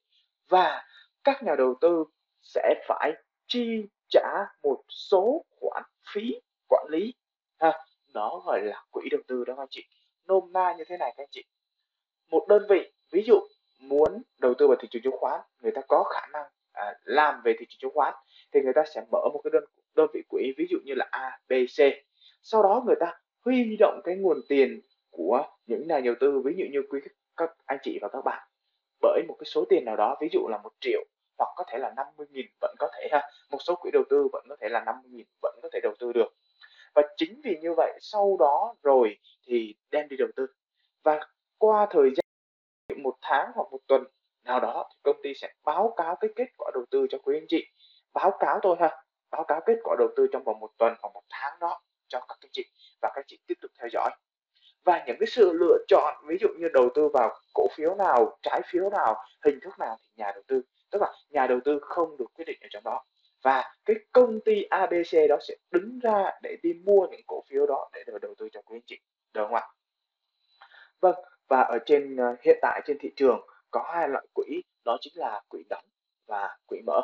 và 0.50 0.86
các 1.24 1.44
nhà 1.44 1.56
đầu 1.58 1.76
tư 1.82 2.04
sẽ 2.42 2.84
phải 2.88 3.14
chi 3.48 3.86
trả 4.10 4.46
một 4.64 4.84
số 4.90 5.46
khoản 5.60 5.84
phí 6.14 6.40
quản 6.68 6.88
lý 6.90 7.14
ha 7.60 7.74
đó 8.14 8.42
gọi 8.46 8.62
là 8.62 8.86
quỹ 8.92 9.10
đầu 9.12 9.22
tư 9.28 9.44
đó 9.46 9.54
các 9.57 9.57
anh 9.68 9.72
chị 9.72 9.86
nôm 10.28 10.54
na 10.54 10.76
như 10.78 10.84
thế 10.88 10.98
này 10.98 11.14
các 11.18 11.24
anh 11.24 11.30
chị. 11.32 11.44
Một 12.32 12.46
đơn 12.48 12.64
vị 12.70 12.92
ví 13.12 13.24
dụ 13.28 13.40
muốn 13.80 14.22
đầu 14.42 14.54
tư 14.58 14.68
vào 14.68 14.78
thị 14.80 14.88
trường 14.92 15.02
chứng 15.02 15.18
khoán 15.18 15.42
người 15.62 15.72
ta 15.72 15.82
có 15.88 16.04
khả 16.04 16.28
năng 16.34 16.46
à, 16.72 16.94
làm 17.04 17.42
về 17.44 17.56
thị 17.60 17.66
trường 17.70 17.80
chứng 17.80 17.92
khoán 17.94 18.14
thì 18.52 18.62
người 18.62 18.74
ta 18.76 18.84
sẽ 18.96 19.02
mở 19.12 19.30
một 19.34 19.42
cái 19.44 19.52
đơn 19.54 19.64
đơn 19.96 20.08
vị 20.14 20.22
quỹ 20.30 20.54
ví 20.58 20.68
dụ 20.70 20.78
như 20.86 20.94
là 20.94 21.08
A, 21.12 21.40
B, 21.50 21.54
C. 21.78 21.80
Sau 22.42 22.64
đó 22.64 22.84
người 22.86 22.96
ta 23.00 23.14
huy 23.46 23.76
động 23.80 24.02
cái 24.04 24.16
nguồn 24.16 24.38
tiền 24.50 24.82
của 25.10 25.44
những 25.66 25.88
nhà 25.88 26.00
đầu 26.00 26.16
tư 26.20 26.42
ví 26.46 26.54
dụ 26.58 26.66
như 26.72 26.82
quý 26.90 27.00
các 27.38 27.50
anh 27.66 27.78
chị 27.84 28.00
và 28.02 28.08
các 28.08 28.22
bạn 28.26 28.48
bởi 29.02 29.24
một 29.28 29.36
cái 29.40 29.46
số 29.46 29.66
tiền 29.70 29.86
nào 29.86 29.96
đó 29.96 30.18
ví 30.22 30.28
dụ 30.32 30.48
là 30.48 30.58
một 30.58 30.72
triệu 30.80 31.04
hoặc 31.38 31.50
có 31.56 31.64
thể 31.68 31.78
là 31.78 31.94
50 31.96 32.28
nghìn 32.32 32.46
vẫn 32.62 32.76
có 32.80 32.90
thể 32.94 33.08
ha. 33.12 33.22
Một 33.52 33.58
số 33.62 33.76
quỹ 33.76 33.92
đầu 33.92 34.04
tư 34.10 34.28
vẫn 34.34 34.46
có 34.50 34.56
thể 34.62 34.70
là 34.70 34.84
50 34.84 35.12
nghìn 35.12 35.26
vẫn 35.42 35.60
có 35.64 35.70
thể 35.74 35.80
đầu 35.84 35.94
tư 36.00 36.14
được 36.14 36.34
và 36.98 37.04
chính 37.18 37.42
vì 37.44 37.58
như 37.62 37.74
vậy, 37.74 37.94
sau 38.02 38.38
đó 38.40 38.76
rồi 38.84 39.18
thì 39.48 39.76
đem 39.92 40.08
đi 40.10 40.18
đầu 40.18 40.28
tư. 40.36 40.48
Và 41.04 41.20
qua 41.58 41.88
thời 41.92 42.10
gian, 42.16 43.04
một 43.04 43.16
tháng 43.22 43.52
hoặc 43.56 43.68
một 43.72 43.80
tuần 43.88 44.04
nào 44.44 44.60
đó 44.60 44.90
thì 44.90 45.00
công 45.04 45.20
ty 45.24 45.34
sẽ 45.34 45.54
báo 45.64 45.94
cáo 45.98 46.16
cái 46.16 46.30
kết 46.36 46.46
quả 46.58 46.72
đầu 46.74 46.86
tư 46.92 47.08
cho 47.10 47.18
quý 47.24 47.38
anh 47.38 47.46
chị. 47.50 47.66
Báo 48.14 48.38
cáo 48.40 48.60
tôi 48.62 48.76
ha. 48.80 49.04
Báo 49.32 49.44
cáo 49.44 49.62
kết 49.66 49.78
quả 49.84 49.96
đầu 50.00 50.08
tư 50.16 50.28
trong 50.32 50.44
vòng 50.44 50.60
một 50.60 50.70
tuần 50.78 50.94
hoặc 51.02 51.10
một 51.14 51.22
tháng 51.30 51.60
đó 51.60 51.82
cho 52.08 52.20
các 52.20 52.38
anh 52.42 52.50
chị 52.52 52.66
và 53.02 53.10
các 53.10 53.22
anh 53.22 53.26
chị 53.28 53.40
tiếp 53.48 53.56
tục 53.62 53.72
theo 53.80 53.90
dõi. 53.92 54.10
Và 54.86 55.04
những 55.08 55.18
cái 55.20 55.28
sự 55.28 55.54
lựa 55.54 55.78
chọn, 55.88 56.16
ví 56.28 56.38
dụ 56.42 56.48
như 56.60 56.68
đầu 56.74 56.90
tư 56.96 57.10
vào 57.14 57.40
cổ 57.54 57.68
phiếu 57.76 57.96
nào, 57.96 58.38
trái 58.42 58.62
phiếu 58.66 58.90
nào, 58.90 59.16
hình 59.46 59.60
thức 59.62 59.80
nào 59.80 59.98
thì 60.00 60.10
nhà 60.16 60.32
đầu 60.32 60.44
tư, 60.48 60.62
tức 60.92 61.02
là 61.02 61.14
nhà 61.30 61.48
đầu 61.48 61.60
tư 61.66 61.80
không 61.82 62.18
được 62.18 62.34
quyết 62.34 62.46
định 62.46 62.60
ở 62.62 62.68
trong 62.72 62.84
đó. 62.84 63.04
Và 63.44 63.64
cái 63.86 63.96
công 64.12 64.40
ty 64.46 64.64
ABC 64.64 65.14
đó 65.30 65.38
sẽ 65.48 65.56
đứng 65.72 66.00
ra 66.00 66.32
để 66.42 66.47
mua 66.88 67.08
những 67.12 67.22
cổ 67.28 67.44
phiếu 67.50 67.66
đó 67.66 67.90
để 67.94 68.04
đầu 68.22 68.36
tư 68.38 68.50
cho 68.52 68.62
quý 68.62 68.76
anh 68.78 68.86
chị, 68.86 69.00
được 69.34 69.42
không 69.44 69.56
ạ? 69.56 69.68
Vâng 71.02 71.16
và 71.48 71.62
ở 71.62 71.80
trên 71.86 72.16
ờ, 72.16 72.36
hiện 72.42 72.58
tại 72.62 72.82
trên 72.86 72.98
thị 73.00 73.10
trường 73.16 73.48
có 73.72 73.92
hai 73.94 74.10
loại 74.10 74.26
quỹ, 74.34 74.62
đó 74.86 74.98
chính 75.02 75.14
là 75.16 75.42
quỹ 75.50 75.64
đóng 75.70 75.86
và 76.28 76.58
quỹ 76.66 76.82
mở. 76.86 77.02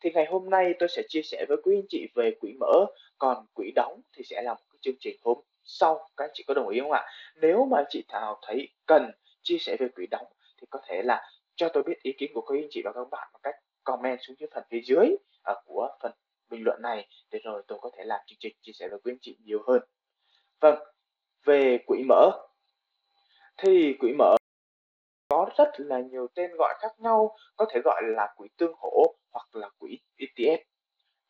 Thì 0.00 0.10
ngày 0.14 0.26
hôm 0.30 0.50
nay 0.50 0.74
tôi 0.78 0.88
sẽ 0.88 1.02
chia 1.08 1.22
sẻ 1.22 1.44
với 1.48 1.56
quý 1.62 1.76
anh 1.76 1.86
chị 1.88 2.06
về 2.14 2.30
quỹ 2.40 2.52
mở, 2.60 2.86
còn 3.18 3.46
quỹ 3.54 3.72
đóng 3.74 4.00
thì 4.16 4.24
sẽ 4.24 4.42
là 4.42 4.54
một 4.54 4.60
cái 4.70 4.78
chương 4.80 4.94
trình 5.00 5.16
hôm 5.24 5.38
sau, 5.64 6.08
các 6.16 6.24
anh 6.24 6.30
chị 6.34 6.44
có 6.46 6.54
đồng 6.54 6.68
ý 6.68 6.80
không 6.80 6.92
ạ? 6.92 7.06
Nếu 7.36 7.64
mà 7.64 7.78
anh 7.78 7.86
chị 7.88 8.04
nào 8.08 8.40
thấy 8.46 8.68
cần 8.86 9.10
chia 9.42 9.58
sẻ 9.58 9.76
về 9.80 9.88
quỹ 9.88 10.06
đóng 10.10 10.26
thì 10.60 10.66
có 10.70 10.80
thể 10.86 11.02
là 11.02 11.30
cho 11.56 11.68
tôi 11.68 11.82
biết 11.82 12.02
ý 12.02 12.12
kiến 12.18 12.30
của 12.34 12.40
quý 12.40 12.62
anh 12.62 12.68
chị 12.70 12.82
và 12.84 12.92
các 12.92 13.10
bạn 13.10 13.28
bằng 13.32 13.40
cách 13.42 13.54
comment 13.84 14.18
xuống 14.22 14.36
dưới 14.38 14.48
phần 14.54 14.64
phía 14.70 14.80
dưới 14.84 15.06
ờ, 15.42 15.62
của 15.64 15.88
phần 16.02 16.12
bình 16.48 16.62
luận 16.64 16.82
này 16.82 17.08
rồi 17.48 17.62
tôi 17.68 17.78
có 17.82 17.90
thể 17.96 18.04
làm 18.04 18.20
chương 18.26 18.38
trình 18.40 18.56
chia 18.62 18.72
sẻ 18.72 18.88
với 18.88 18.98
quý 19.04 19.12
anh 19.12 19.18
chị 19.20 19.36
nhiều 19.44 19.62
hơn. 19.66 19.80
Vâng 20.60 20.78
về 21.44 21.78
quỹ 21.86 22.02
mở. 22.08 22.30
Thì 23.56 23.96
quỹ 24.00 24.12
mở 24.18 24.36
có 25.28 25.50
rất 25.58 25.68
là 25.78 26.00
nhiều 26.00 26.26
tên 26.34 26.50
gọi 26.58 26.74
khác 26.80 26.92
nhau, 26.98 27.36
có 27.56 27.66
thể 27.70 27.80
gọi 27.84 28.02
là 28.04 28.34
quỹ 28.36 28.48
tương 28.56 28.72
hỗ 28.78 29.14
hoặc 29.32 29.56
là 29.56 29.68
quỹ 29.78 29.98
ETF 30.18 30.58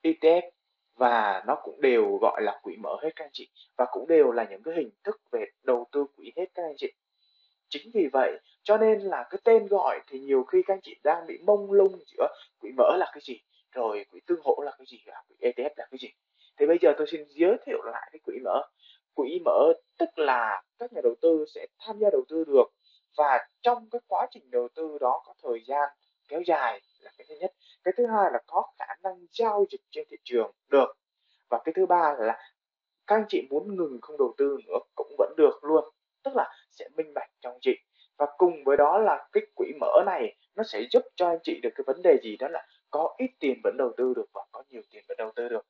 ETF 0.02 0.50
và 0.94 1.44
nó 1.46 1.56
cũng 1.62 1.80
đều 1.80 2.18
gọi 2.20 2.42
là 2.42 2.60
quỹ 2.62 2.76
mở 2.76 2.96
hết 3.02 3.10
các 3.16 3.24
anh 3.24 3.30
chị, 3.32 3.50
và 3.76 3.86
cũng 3.92 4.08
đều 4.08 4.32
là 4.32 4.46
những 4.50 4.62
cái 4.62 4.74
hình 4.74 4.90
thức 5.04 5.20
về 5.32 5.44
đầu 5.62 5.86
tư 5.92 6.06
quỹ 6.16 6.32
hết 6.36 6.46
các 6.54 6.62
anh 6.62 6.74
chị. 6.76 6.92
Chính 7.68 7.90
vì 7.94 8.08
vậy, 8.12 8.38
cho 8.62 8.76
nên 8.76 9.00
là 9.00 9.26
cái 9.30 9.40
tên 9.44 9.66
gọi 9.66 10.00
thì 10.06 10.20
nhiều 10.20 10.44
khi 10.44 10.62
các 10.66 10.74
anh 10.74 10.80
chị 10.82 10.96
đang 11.04 11.26
bị 11.26 11.38
mông 11.46 11.72
lung 11.72 11.98
giữa 12.06 12.28
quỹ 12.60 12.70
mở 12.76 12.96
là 12.98 13.10
cái 13.12 13.20
gì? 13.24 13.40
Rồi 13.78 14.04
quỹ 14.10 14.20
tương 14.26 14.40
hỗ 14.44 14.62
là 14.64 14.72
cái 14.78 14.86
gì? 14.86 14.98
Và 15.06 15.22
quỹ 15.28 15.36
ETF 15.40 15.70
là 15.76 15.86
cái 15.90 15.98
gì? 15.98 16.08
Thì 16.58 16.66
bây 16.66 16.78
giờ 16.80 16.92
tôi 16.98 17.06
xin 17.06 17.24
giới 17.28 17.56
thiệu 17.66 17.82
lại 17.82 18.08
cái 18.12 18.20
quỹ 18.24 18.34
mở. 18.44 18.62
Quỹ 19.14 19.40
mở 19.44 19.72
tức 19.98 20.18
là 20.18 20.62
các 20.78 20.92
nhà 20.92 21.00
đầu 21.04 21.14
tư 21.20 21.44
sẽ 21.54 21.66
tham 21.78 21.98
gia 21.98 22.10
đầu 22.10 22.24
tư 22.28 22.44
được 22.44 22.66
và 23.16 23.48
trong 23.62 23.90
cái 23.90 24.00
quá 24.06 24.26
trình 24.30 24.50
đầu 24.50 24.68
tư 24.74 24.98
đó 25.00 25.22
có 25.24 25.34
thời 25.42 25.62
gian 25.66 25.88
kéo 26.28 26.42
dài 26.46 26.80
là 27.00 27.10
cái 27.18 27.24
thứ 27.28 27.34
nhất. 27.40 27.52
Cái 27.84 27.94
thứ 27.96 28.06
hai 28.06 28.30
là 28.32 28.38
có 28.46 28.72
khả 28.78 28.94
năng 29.02 29.26
giao 29.30 29.64
dịch 29.70 29.80
trên 29.90 30.06
thị 30.10 30.16
trường 30.24 30.50
được. 30.68 30.96
Và 31.50 31.58
cái 31.64 31.72
thứ 31.76 31.86
ba 31.86 32.14
là 32.18 32.38
các 33.06 33.16
anh 33.16 33.24
chị 33.28 33.42
muốn 33.50 33.76
ngừng 33.76 33.98
không 34.02 34.18
đầu 34.18 34.34
tư 34.38 34.58
nữa 34.66 34.78
cũng 34.94 35.14
vẫn 35.18 35.34
được 35.36 35.64
luôn. 35.64 35.84
Tức 36.24 36.36
là 36.36 36.54
sẽ 36.70 36.88
minh 36.96 37.14
bạch 37.14 37.30
trong 37.40 37.58
chị. 37.60 37.76
Và 38.16 38.26
cùng 38.38 38.64
với 38.64 38.76
đó 38.76 38.98
là 38.98 39.28
cái 39.32 39.42
quỹ 39.54 39.66
mở 39.80 40.02
này 40.06 40.36
nó 40.56 40.62
sẽ 40.62 40.82
giúp 40.90 41.02
cho 41.16 41.28
anh 41.28 41.38
chị 41.42 41.60
được 41.62 41.70
cái 41.74 41.84
vấn 41.86 42.02
đề 42.02 42.18
gì? 42.22 42.36
Đó 42.36 42.48
là 42.48 42.66
có 42.90 43.14
ít 43.18 43.30
tiền 43.40 43.60
vẫn 43.64 43.76
đầu 43.76 43.92
tư 43.96 44.12
được 44.16 44.26
và 44.32 44.44
có 44.52 44.62
nhiều 44.68 44.82
tiền 44.90 45.04
vẫn 45.08 45.16
đầu 45.18 45.32
tư 45.36 45.48
được. 45.48 45.66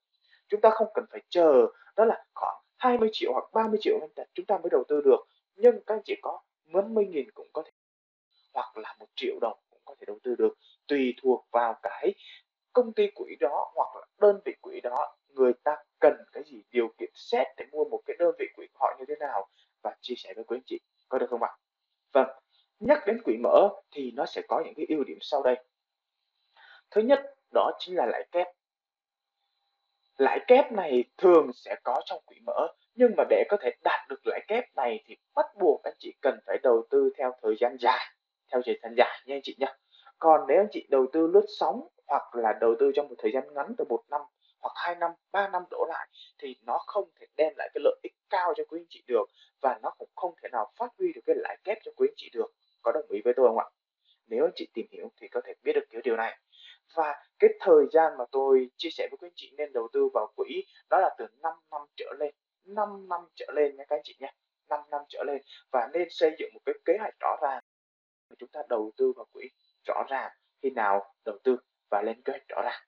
Chúng 0.49 0.61
ta 0.61 0.71
không 0.71 0.89
cần 0.95 1.05
phải 1.11 1.21
chờ, 1.29 1.67
đó 1.97 2.05
là 2.05 2.25
khoảng 2.35 2.57
20 2.79 3.09
triệu 3.13 3.33
hoặc 3.33 3.45
30 3.53 3.79
triệu 3.83 3.99
chúng 4.35 4.47
ta 4.47 4.59
mới 4.59 4.71
đầu 4.71 4.85
tư 4.89 5.01
được. 5.05 5.21
Nhưng 5.57 5.81
các 5.87 5.95
anh 5.95 6.03
chị 6.05 6.15
có 6.23 6.41
50 6.65 7.07
nghìn 7.07 7.31
cũng 7.31 7.49
có 7.53 7.63
thể, 7.65 7.71
hoặc 8.55 8.77
là 8.77 8.97
một 8.99 9.07
triệu 9.15 9.39
đồng 9.41 9.59
cũng 9.71 9.81
có 9.85 9.95
thể 10.01 10.05
đầu 10.07 10.19
tư 10.23 10.35
được. 10.39 10.55
Tùy 10.87 11.15
thuộc 11.23 11.47
vào 11.53 11.75
cái 11.83 12.15
công 12.73 12.93
ty 12.93 13.11
quỹ 13.15 13.37
đó 13.41 13.73
hoặc 13.75 13.97
là 14.01 14.07
đơn 14.19 14.41
vị 14.45 14.55
quỹ 14.61 14.81
đó, 14.81 15.17
người 15.29 15.53
ta 15.65 15.77
cần 16.01 16.15
cái 16.33 16.43
gì, 16.47 16.63
điều 16.71 16.89
kiện 16.99 17.11
xét 17.15 17.47
để 17.57 17.65
mua 17.73 17.85
một 17.85 18.01
cái 18.07 18.17
đơn 18.19 18.35
vị 18.39 18.47
quỹ 18.57 18.67
của 18.73 18.79
họ 18.81 18.97
như 18.99 19.05
thế 19.09 19.15
nào 19.21 19.49
và 19.83 19.97
chia 20.01 20.15
sẻ 20.17 20.33
với 20.35 20.45
quý 20.45 20.57
anh 20.57 20.63
chị. 20.67 20.81
Có 21.09 21.19
được 21.19 21.27
không 21.31 21.43
ạ? 21.43 21.51
Vâng 22.13 22.29
nhắc 22.81 23.07
đến 23.07 23.23
quỹ 23.23 23.37
mở 23.37 23.69
thì 23.91 24.11
nó 24.11 24.27
sẽ 24.27 24.43
có 24.49 24.63
những 24.65 24.75
cái 24.77 24.87
ưu 24.89 25.05
điểm 25.05 25.19
sau 25.21 25.43
đây 25.43 25.65
chính 27.89 27.97
là 27.97 28.07
lãi 28.07 28.25
kép. 28.33 28.47
Lãi 30.17 30.41
kép 30.47 30.73
này 30.73 31.05
thường 31.17 31.51
sẽ 31.55 31.77
có 31.85 32.03
trong 32.05 32.23
quỹ 32.27 32.37
mở, 32.47 32.75
nhưng 32.95 33.15
mà 33.17 33.25
để 33.31 33.45
có 33.49 33.57
thể 33.61 33.71
đạt 33.85 34.09
được 34.09 34.27
lãi 34.27 34.41
kép 34.49 34.65
này 34.77 35.05
thì 35.07 35.17
bắt 35.35 35.47
buộc 35.61 35.83
anh 35.85 35.95
chị 35.99 36.13
cần 36.23 36.39
phải 36.47 36.59
đầu 36.63 36.87
tư 36.91 37.11
theo 37.19 37.33
thời 37.43 37.57
gian 37.61 37.77
dài, 37.81 38.07
theo 38.53 38.61
thời 38.65 38.79
gian 38.83 38.95
dài 38.97 39.21
nha 39.27 39.35
anh 39.35 39.41
chị 39.43 39.57
nhé 39.59 39.75
còn 40.19 40.41
nếu 40.49 40.61
anh 40.61 40.69
chị 40.71 40.87
đầu 40.91 41.07
tư 41.13 41.27
lướt 41.27 41.45
sóng 41.59 41.89
hoặc 42.07 42.35
là 42.35 42.53
đầu 42.61 42.75
tư 42.81 42.93
trong 42.95 43.09
một 43.09 43.15
thời 43.19 43.33
gian 43.33 43.55
ngắn 43.55 43.75
từ 43.79 43.85
một 43.89 44.03
năm 44.11 44.21
hoặc 44.61 44.73
hai 44.75 44.95
năm, 44.95 45.11
ba 45.33 45.49
năm 45.49 45.63
đổ 45.71 45.87
lại 45.89 46.09
thì 46.39 46.57
nó 46.63 46.79
không 46.87 47.09
thể 47.21 47.27
đem 47.37 47.53
lại 47.57 47.71
cái 47.75 47.81
lợi 47.85 47.97
ích 48.03 48.13
cao 48.31 48.55
cho 48.57 48.65
quý 48.69 48.81
anh 48.81 48.87
chị 48.89 49.03
được 49.07 49.31
và 49.61 49.79
nó 49.83 49.91
cũng 49.99 50.09
không 50.17 50.35
thể 50.43 50.49
nào 50.53 50.73
phát 50.77 50.93
huy 50.99 51.13
được 51.13 51.21
cái 51.27 51.37
lãi 51.39 51.57
kép 51.65 51.79
cho 51.85 51.93
quý 51.97 52.09
anh 52.11 52.15
chị 52.17 52.31
được. 52.33 52.55
Có 52.83 52.93
đồng 52.93 53.07
ý 53.09 53.21
với 53.25 53.33
tôi 53.37 53.49
không 53.49 53.59
ạ? 53.59 53.67
Nếu 54.27 54.45
anh 54.45 54.53
chị 54.55 54.69
tìm 54.75 54.87
hiểu 54.91 55.11
thì 55.21 55.29
có 55.29 55.41
thể 55.45 55.55
biết 55.63 55.73
được 55.75 55.85
cái 55.91 56.03
điều 56.05 56.17
này 56.17 56.39
và 56.95 57.15
cái 57.39 57.51
thời 57.61 57.85
gian 57.93 58.13
mà 58.19 58.25
tôi 58.33 58.71
chia 58.77 58.91
sẻ 58.93 59.09
với 59.11 59.19
quý 59.19 59.27
anh 59.27 59.33
chị 59.37 59.55
nên 59.59 59.73
đầu 59.73 59.89
tư 59.93 60.09
vào 60.15 60.33
quỹ 60.37 60.65
đó 60.91 60.99
là 60.99 61.15
từ 61.19 61.27
5 61.43 61.53
năm 61.71 61.83
trở 61.97 62.13
lên 62.19 62.35
5 62.65 63.09
năm 63.09 63.21
trở 63.35 63.47
lên 63.55 63.77
nha 63.77 63.85
các 63.89 63.97
anh 63.97 64.03
chị 64.05 64.17
nha 64.21 64.33
5 64.69 64.81
năm 64.91 65.01
trở 65.09 65.25
lên. 65.27 65.43
Và 65.73 65.89
nên 65.93 66.09
xây 66.11 66.37
dựng 66.39 66.51
một 66.55 66.61
cái 66.67 66.75
kế 66.85 66.93
hoạch 67.01 67.15
rõ 67.21 67.37
ràng 67.43 67.63
để 68.31 68.37
chúng 68.39 68.49
ta 68.49 68.61
đầu 68.69 68.93
tư 68.97 69.13
vào 69.17 69.27
quỹ, 69.33 69.51
rõ 69.87 70.05
ràng 70.09 70.31
khi 70.63 70.71
nào 70.71 71.15
đầu 71.25 71.39
tư 71.45 71.57
và 71.91 72.03
lên 72.03 72.23
kế 72.23 72.31
hoạch 72.31 72.49
rõ 72.49 72.63
ràng. 72.65 72.83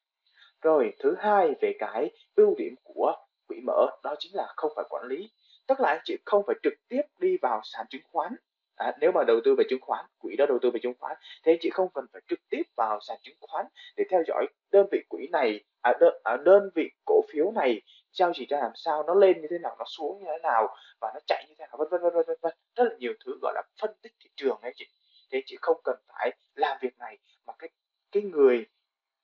Rồi, 0.63 0.93
thứ 0.99 1.15
hai 1.19 1.55
về 1.61 1.73
cái 1.79 2.11
ưu 2.35 2.55
điểm 2.59 2.75
của 2.83 3.13
quỹ 3.47 3.61
mở, 3.67 3.87
đó 4.03 4.15
chính 4.19 4.37
là 4.37 4.53
không 4.57 4.73
phải 4.77 4.85
quản 4.91 5.05
lý. 5.07 5.31
Tức 5.67 5.81
là 5.81 5.89
anh 5.89 6.01
chị 6.05 6.17
không 6.27 6.43
phải 6.47 6.57
trực 6.63 6.73
tiếp 6.89 7.03
đi 7.19 7.37
vào 7.43 7.61
sàn 7.65 7.87
chứng 7.91 8.03
khoán 8.05 8.37
à, 8.81 8.93
nếu 9.01 9.13
mà 9.13 9.25
đầu 9.25 9.41
tư 9.45 9.55
về 9.59 9.65
chứng 9.71 9.81
khoán 9.83 10.05
quỹ 10.19 10.37
đó 10.37 10.47
đầu 10.49 10.59
tư 10.63 10.71
về 10.71 10.81
chứng 10.83 10.95
khoán 10.99 11.17
thế 11.45 11.59
chị 11.61 11.71
không 11.71 11.89
cần 11.95 12.05
phải 12.13 12.23
trực 12.29 12.39
tiếp 12.51 12.63
vào 12.77 12.99
sàn 13.01 13.19
chứng 13.23 13.37
khoán 13.41 13.67
để 13.97 14.05
theo 14.11 14.23
dõi 14.27 14.47
đơn 14.73 14.87
vị 14.93 15.03
quỹ 15.09 15.29
này 15.33 15.65
à, 15.81 15.93
đơn, 16.01 16.15
à, 16.25 16.37
đơn 16.37 16.71
vị 16.75 16.91
cổ 17.07 17.21
phiếu 17.33 17.53
này 17.53 17.83
giao 18.13 18.33
chỉ 18.35 18.47
ra 18.47 18.59
làm 18.61 18.73
sao 18.75 19.03
nó 19.07 19.15
lên 19.15 19.41
như 19.41 19.47
thế 19.51 19.59
nào 19.59 19.77
nó 19.79 19.85
xuống 19.89 20.19
như 20.19 20.25
thế 20.27 20.39
nào 20.43 20.77
và 21.01 21.11
nó 21.15 21.21
chạy 21.27 21.45
như 21.49 21.55
thế 21.59 21.67
nào 21.67 21.77
vân 21.79 21.89
vân 21.91 22.03
vân 22.03 22.13
vân 22.27 22.37
vân. 22.43 22.55
Rất 22.77 22.85
là 22.85 22.97
nhiều 22.99 23.13
thứ 23.25 23.39
gọi 23.43 23.53
là 23.55 23.63
phân 23.81 23.91
tích 24.03 24.13
thị 24.21 24.31
trường 24.37 24.59
ấy 24.63 24.73
chị. 24.77 24.87
Thế 25.33 25.43
chị 25.47 25.57
không 25.61 25.81
cần 25.85 25.97
phải 26.09 26.31
làm 26.55 26.79
việc 26.81 26.99
này 26.99 27.19
mà 27.47 27.53
cái 27.59 27.71
cái 28.13 28.23
người 28.23 28.67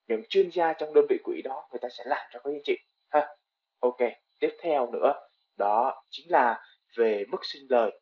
những 0.08 0.22
chuyên 0.28 0.50
gia 0.52 0.72
trong 0.72 0.94
đơn 0.94 1.06
vị 1.08 1.18
quỹ 1.24 1.42
đó 1.44 1.68
người 1.70 1.78
ta 1.82 1.88
sẽ 1.88 2.04
làm 2.06 2.26
cho 2.32 2.38
các 2.44 2.50
anh 2.50 2.60
chị. 2.64 2.76
Ha 3.08 3.36
ok 3.80 3.98
tiếp 4.40 4.56
theo 4.62 4.90
nữa 4.92 5.14
đó 5.56 6.02
chính 6.10 6.30
là 6.32 6.64
về 6.96 7.24
mức 7.28 7.38
sinh 7.42 7.66
lời 7.68 8.00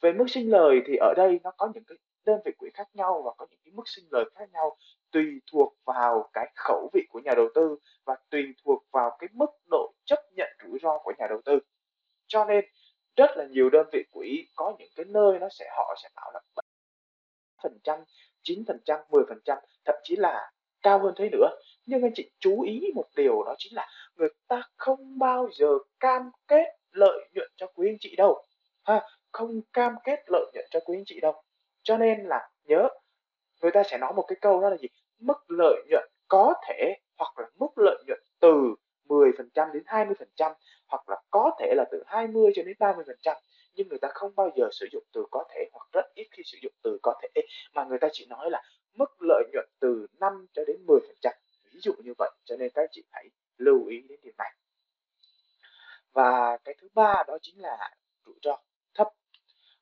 về 0.00 0.12
mức 0.12 0.24
sinh 0.28 0.50
lời 0.50 0.80
thì 0.86 0.96
ở 0.96 1.14
đây 1.16 1.40
nó 1.44 1.50
có 1.56 1.70
những 1.74 1.84
cái 1.84 1.98
đơn 2.26 2.40
vị 2.44 2.52
quỹ 2.58 2.70
khác 2.74 2.88
nhau 2.94 3.22
và 3.24 3.30
có 3.38 3.46
những 3.50 3.60
cái 3.64 3.72
mức 3.74 3.82
sinh 3.86 4.04
lời 4.10 4.24
khác 4.34 4.44
nhau 4.52 4.76
tùy 5.12 5.24
thuộc 5.52 5.74
vào 5.84 6.30
cái 6.32 6.52
khẩu 6.54 6.90
vị 6.92 7.06
của 7.08 7.20
nhà 7.24 7.32
đầu 7.36 7.48
tư 7.54 7.76
và 8.04 8.16
tùy 8.30 8.42
thuộc 8.64 8.84
vào 8.92 9.16
cái 9.18 9.28
mức 9.32 9.50
độ 9.70 9.92
chấp 10.04 10.18
nhận 10.32 10.48
rủi 10.64 10.78
ro 10.82 10.98
của 10.98 11.12
nhà 11.18 11.26
đầu 11.30 11.40
tư. 11.44 11.58
Cho 12.26 12.44
nên, 12.44 12.64
rất 13.16 13.30
là 13.36 13.44
nhiều 13.50 13.70
đơn 13.70 13.86
vị 13.92 14.04
quỹ 14.10 14.46
có 14.56 14.74
những 14.78 14.88
cái 14.96 15.06
nơi 15.08 15.38
nó 15.38 15.48
sẽ, 15.50 15.66
họ 15.76 15.94
sẽ 16.02 16.08
bảo 16.16 16.32
là 16.34 16.40
phần 17.62 17.78
trăm 17.84 17.98
9 18.42 18.64
phần 18.68 18.80
trăm 18.84 19.00
10 19.10 19.24
phần 19.28 19.38
trăm, 19.44 19.58
thậm 19.84 19.96
chí 20.02 20.16
là 20.16 20.50
cao 20.82 20.98
hơn 20.98 21.14
thế 21.16 21.28
nữa. 21.32 21.48
Nhưng 21.86 22.02
anh 22.02 22.12
chị 22.14 22.30
chú 22.38 22.62
ý 22.62 22.80
một 22.94 23.06
điều 23.16 23.42
đó 23.42 23.54
chính 23.58 23.74
là 23.74 23.88
người 24.16 24.28
ta 24.48 24.62
không 24.76 25.18
bao 25.18 25.48
giờ 25.58 25.68
cam 26.00 26.30
kết 26.48 26.64
lợi 26.90 27.28
nhuận 27.34 27.50
cho 27.56 27.66
quý 27.74 27.88
anh 27.88 27.96
chị 28.00 28.16
đâu. 28.16 28.44
Ha 28.84 29.02
không 29.36 29.60
cam 29.72 29.94
kết 30.04 30.20
lợi 30.26 30.46
nhuận 30.54 30.66
cho 30.70 30.80
quý 30.86 30.98
anh 30.98 31.04
chị 31.06 31.20
đâu. 31.20 31.42
Cho 31.82 31.96
nên 31.96 32.24
là 32.24 32.48
nhớ, 32.64 32.88
người 33.62 33.70
ta 33.70 33.82
sẽ 33.82 33.98
nói 33.98 34.12
một 34.12 34.24
cái 34.28 34.36
câu 34.40 34.60
đó 34.60 34.70
là 34.70 34.76
gì? 34.76 34.88
Mức 35.18 35.38
lợi 35.48 35.82
nhuận 35.90 36.04
có 36.28 36.54
thể 36.68 36.94
hoặc 37.18 37.38
là 37.38 37.46
mức 37.54 37.78
lợi 37.78 38.04
nhuận 38.06 38.20
từ 38.40 38.74
10% 39.08 39.72
đến 39.72 39.82
20% 39.86 40.54
hoặc 40.86 41.08
là 41.08 41.16
có 41.30 41.50
thể 41.60 41.74
là 41.76 41.84
từ 41.90 42.02
20 42.06 42.52
cho 42.54 42.62
đến 42.62 42.76
30% 42.78 43.36
nhưng 43.76 43.88
người 43.88 43.98
ta 43.98 44.08
không 44.14 44.32
bao 44.36 44.50
giờ 44.56 44.68
sử 44.72 44.86
dụng 44.92 45.04
từ 45.12 45.26
có 45.30 45.44
thể 45.54 45.68
hoặc 45.72 45.88
rất 45.92 46.14
ít 46.14 46.26
khi 46.30 46.42
sử 46.46 46.58
dụng 46.62 46.72
từ 46.82 46.98
có 47.02 47.14
thể, 47.22 47.42
mà 47.74 47.84
người 47.84 47.98
ta 47.98 48.08
chỉ 48.12 48.26
nói 48.26 48.50
là 48.50 48.62
mức 48.94 49.22
lợi 49.22 49.44
nhuận 49.52 49.68
từ 49.80 50.06
5 50.20 50.46
cho 50.52 50.62
đến 50.66 50.76
10% 50.86 51.32
ví 51.72 51.80
dụ 51.80 51.92
như 52.04 52.12
vậy, 52.18 52.30
cho 52.44 52.56
nên 52.56 52.70
các 52.74 52.90
chị 52.92 53.04
hãy 53.10 53.28
lưu 53.56 53.86
ý 53.86 54.00
đến 54.08 54.20
điểm 54.22 54.34
này. 54.38 54.52
Và 56.12 56.58
cái 56.64 56.74
thứ 56.80 56.88
ba 56.94 57.24
đó 57.26 57.38
chính 57.42 57.62
là 57.62 57.90
rủi 58.26 58.34
ro 58.42 58.58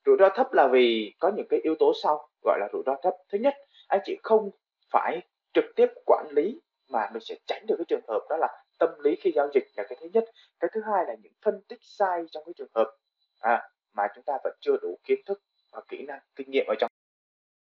rủi 0.07 0.17
ro 0.19 0.29
thấp 0.29 0.53
là 0.53 0.69
vì 0.73 1.15
có 1.19 1.33
những 1.37 1.47
cái 1.51 1.61
yếu 1.61 1.75
tố 1.79 1.93
sau 2.03 2.29
gọi 2.45 2.59
là 2.61 2.69
rủi 2.73 2.83
ro 2.87 2.97
thấp. 3.03 3.15
Thứ 3.33 3.39
nhất 3.39 3.55
anh 3.89 4.01
chị 4.05 4.17
không 4.23 4.51
phải 4.91 5.21
trực 5.55 5.65
tiếp 5.77 5.87
quản 6.07 6.27
lý 6.31 6.61
mà 6.89 7.11
mình 7.13 7.23
sẽ 7.23 7.35
tránh 7.47 7.67
được 7.67 7.75
cái 7.79 7.85
trường 7.89 8.05
hợp 8.09 8.27
đó 8.31 8.37
là 8.37 8.49
tâm 8.79 8.89
lý 9.01 9.17
khi 9.21 9.33
giao 9.35 9.49
dịch 9.55 9.65
là 9.77 9.85
cái 9.89 9.99
thứ 10.01 10.09
nhất. 10.13 10.25
Cái 10.61 10.71
thứ 10.75 10.81
hai 10.87 11.05
là 11.07 11.15
những 11.23 11.33
phân 11.45 11.63
tích 11.69 11.81
sai 11.83 12.25
trong 12.31 12.45
cái 12.47 12.53
trường 12.57 12.71
hợp 12.75 12.97
à, 13.41 13.69
mà 13.93 14.03
chúng 14.15 14.25
ta 14.25 14.39
vẫn 14.45 14.57
chưa 14.61 14.77
đủ 14.83 14.99
kiến 15.05 15.19
thức 15.27 15.43
và 15.73 15.81
kỹ 15.89 16.05
năng 16.07 16.21
kinh 16.37 16.51
nghiệm 16.51 16.67
ở 16.67 16.75
trong. 16.79 16.91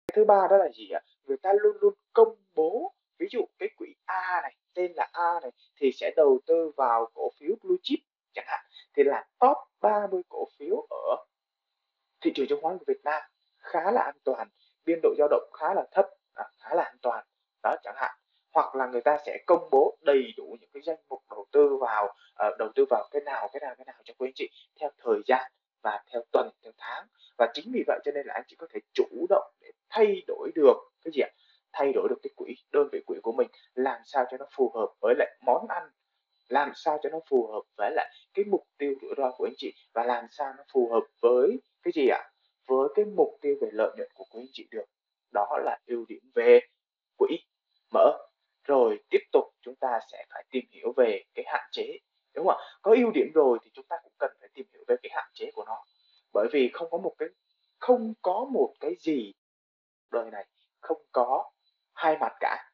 Cái 0.08 0.14
thứ 0.16 0.24
ba 0.24 0.46
đó 0.50 0.56
là 0.56 0.68
gì 0.68 0.90
ạ? 0.90 1.00
Người 1.26 1.36
ta 1.36 1.52
luôn 1.52 1.76
luôn 1.80 1.94
công 2.12 2.36
bố 2.54 2.92
ví 3.18 3.26
dụ 3.30 3.44
cái 3.58 3.68
quỹ 3.76 3.94
A 4.04 4.40
này 4.42 4.54
tên 4.74 4.92
là 4.96 5.08
A 5.12 5.40
này 5.42 5.50
thì 5.80 5.90
sẽ 5.92 6.10
đầu 6.16 6.38
tư 6.46 6.72
vào 6.76 7.10
cổ 7.14 7.30
phiếu 7.38 7.56
blue 7.62 7.76
chip 7.82 7.98
chẳng 8.34 8.44
hạn 8.48 8.64
thì 8.96 9.02
là 9.02 9.26
top 9.38 9.56
30 9.80 10.22
cổ 10.28 10.48
phiếu 10.58 10.86
ở 10.90 11.24
thị 12.20 12.32
trường 12.34 12.46
chứng 12.46 12.60
khoán 12.62 12.78
của 12.78 12.84
Việt 12.88 13.00
Nam 13.04 13.22
khá 13.58 13.90
là 13.90 14.00
an 14.00 14.16
toàn 14.24 14.48
biên 14.84 15.00
độ 15.02 15.14
dao 15.18 15.28
động 15.30 15.50
khá 15.52 15.74
là 15.74 15.86
thấp 15.92 16.06
à, 16.34 16.44
khá 16.60 16.74
là 16.74 16.82
an 16.82 16.96
toàn 17.02 17.24
đó 17.62 17.76
chẳng 17.82 17.94
hạn 17.96 18.16
hoặc 18.54 18.74
là 18.74 18.86
người 18.86 19.00
ta 19.00 19.18
sẽ 19.26 19.38
công 19.46 19.68
bố 19.70 19.98
đầy 20.02 20.32
đủ 20.36 20.56
những 20.60 20.70
cái 20.72 20.82
danh 20.82 20.98
mục 21.08 21.22
đầu 21.30 21.46
tư 21.52 21.76
vào 21.80 22.04
uh, 22.04 22.58
đầu 22.58 22.68
tư 22.74 22.84
vào 22.90 23.08
cái 23.10 23.22
nào 23.22 23.48
cái 23.52 23.60
nào 23.60 23.74
cái 23.78 23.84
nào 23.84 23.96
cho 24.04 24.14
quý 24.18 24.28
anh 24.28 24.32
chị 24.34 24.50
theo 24.80 24.90
thời 24.98 25.20
gian 25.26 25.52
và 25.82 26.02
theo 26.12 26.22
tuần 26.32 26.50
theo 26.62 26.72
tháng 26.78 27.06
và 27.38 27.50
chính 27.54 27.72
vì 27.72 27.84
vậy 27.86 27.98
cho 28.04 28.12
nên 28.12 28.26
là 28.26 28.34
anh 28.34 28.44
chị 28.46 28.56
có 28.56 28.66
thể 28.70 28.80
chủ 28.92 29.26
động 29.28 29.52
để 29.60 29.70
thay 29.88 30.22
đổi 30.26 30.50
được 30.54 30.76
cái 31.04 31.12
gì 31.14 31.20
ạ 31.20 31.30
thay 31.72 31.92
đổi 31.92 32.08
được 32.08 32.18
cái 32.22 32.30
quỹ 32.36 32.54
đơn 32.72 32.88
vị 32.92 33.02
quỹ 33.06 33.18
của 33.22 33.32
mình 33.32 33.48
làm 33.86 34.00
sao 34.04 34.24
cho 34.30 34.36
nó 34.36 34.46
phù 34.56 34.72
hợp 34.74 34.88
với 35.00 35.14
lại 35.18 35.36
món 35.46 35.66
ăn, 35.68 35.82
làm 36.48 36.72
sao 36.74 36.98
cho 37.02 37.08
nó 37.10 37.18
phù 37.30 37.46
hợp 37.52 37.62
với 37.76 37.90
lại 37.94 38.08
cái 38.34 38.44
mục 38.44 38.64
tiêu 38.78 38.94
rủi 39.00 39.14
ro 39.16 39.30
của 39.36 39.46
anh 39.46 39.54
chị 39.56 39.74
và 39.94 40.04
làm 40.04 40.24
sao 40.30 40.52
nó 40.56 40.64
phù 40.72 40.88
hợp 40.92 41.04
với 41.22 41.60
cái 41.82 41.92
gì 41.94 42.08
ạ? 42.08 42.22
Với 42.68 42.88
cái 42.94 43.04
mục 43.04 43.38
tiêu 43.40 43.54
về 43.60 43.68
lợi 43.72 43.90
nhuận 43.96 44.08
của 44.14 44.24
quý 44.30 44.40
anh 44.40 44.52
chị 44.52 44.68
được. 44.70 44.84
Đó 45.32 45.58
là 45.64 45.78
ưu 45.86 46.04
điểm 46.08 46.30
về 46.34 46.60
quỹ 47.16 47.38
mở. 47.92 48.18
Rồi 48.64 49.04
tiếp 49.10 49.22
tục 49.32 49.44
chúng 49.60 49.74
ta 49.74 50.00
sẽ 50.12 50.24
phải 50.30 50.44
tìm 50.50 50.64
hiểu 50.70 50.92
về 50.96 51.22
cái 51.34 51.44
hạn 51.48 51.68
chế, 51.72 51.98
đúng 52.34 52.46
không 52.46 52.56
ạ? 52.56 52.64
Có 52.82 52.94
ưu 52.96 53.10
điểm 53.10 53.26
rồi 53.34 53.58
thì 53.62 53.70
chúng 53.74 53.86
ta 53.88 53.96
cũng 54.02 54.12
cần 54.18 54.30
phải 54.40 54.48
tìm 54.54 54.66
hiểu 54.72 54.84
về 54.88 54.96
cái 55.02 55.10
hạn 55.14 55.30
chế 55.34 55.50
của 55.54 55.64
nó. 55.66 55.84
Bởi 56.32 56.48
vì 56.52 56.70
không 56.72 56.90
có 56.90 56.98
một 56.98 57.14
cái, 57.18 57.28
không 57.78 58.14
có 58.22 58.46
một 58.52 58.74
cái 58.80 58.94
gì, 59.00 59.32
đời 60.10 60.30
này 60.30 60.44
không 60.80 61.02
có 61.12 61.50
hai 61.94 62.16
mặt 62.20 62.32
cả 62.40 62.70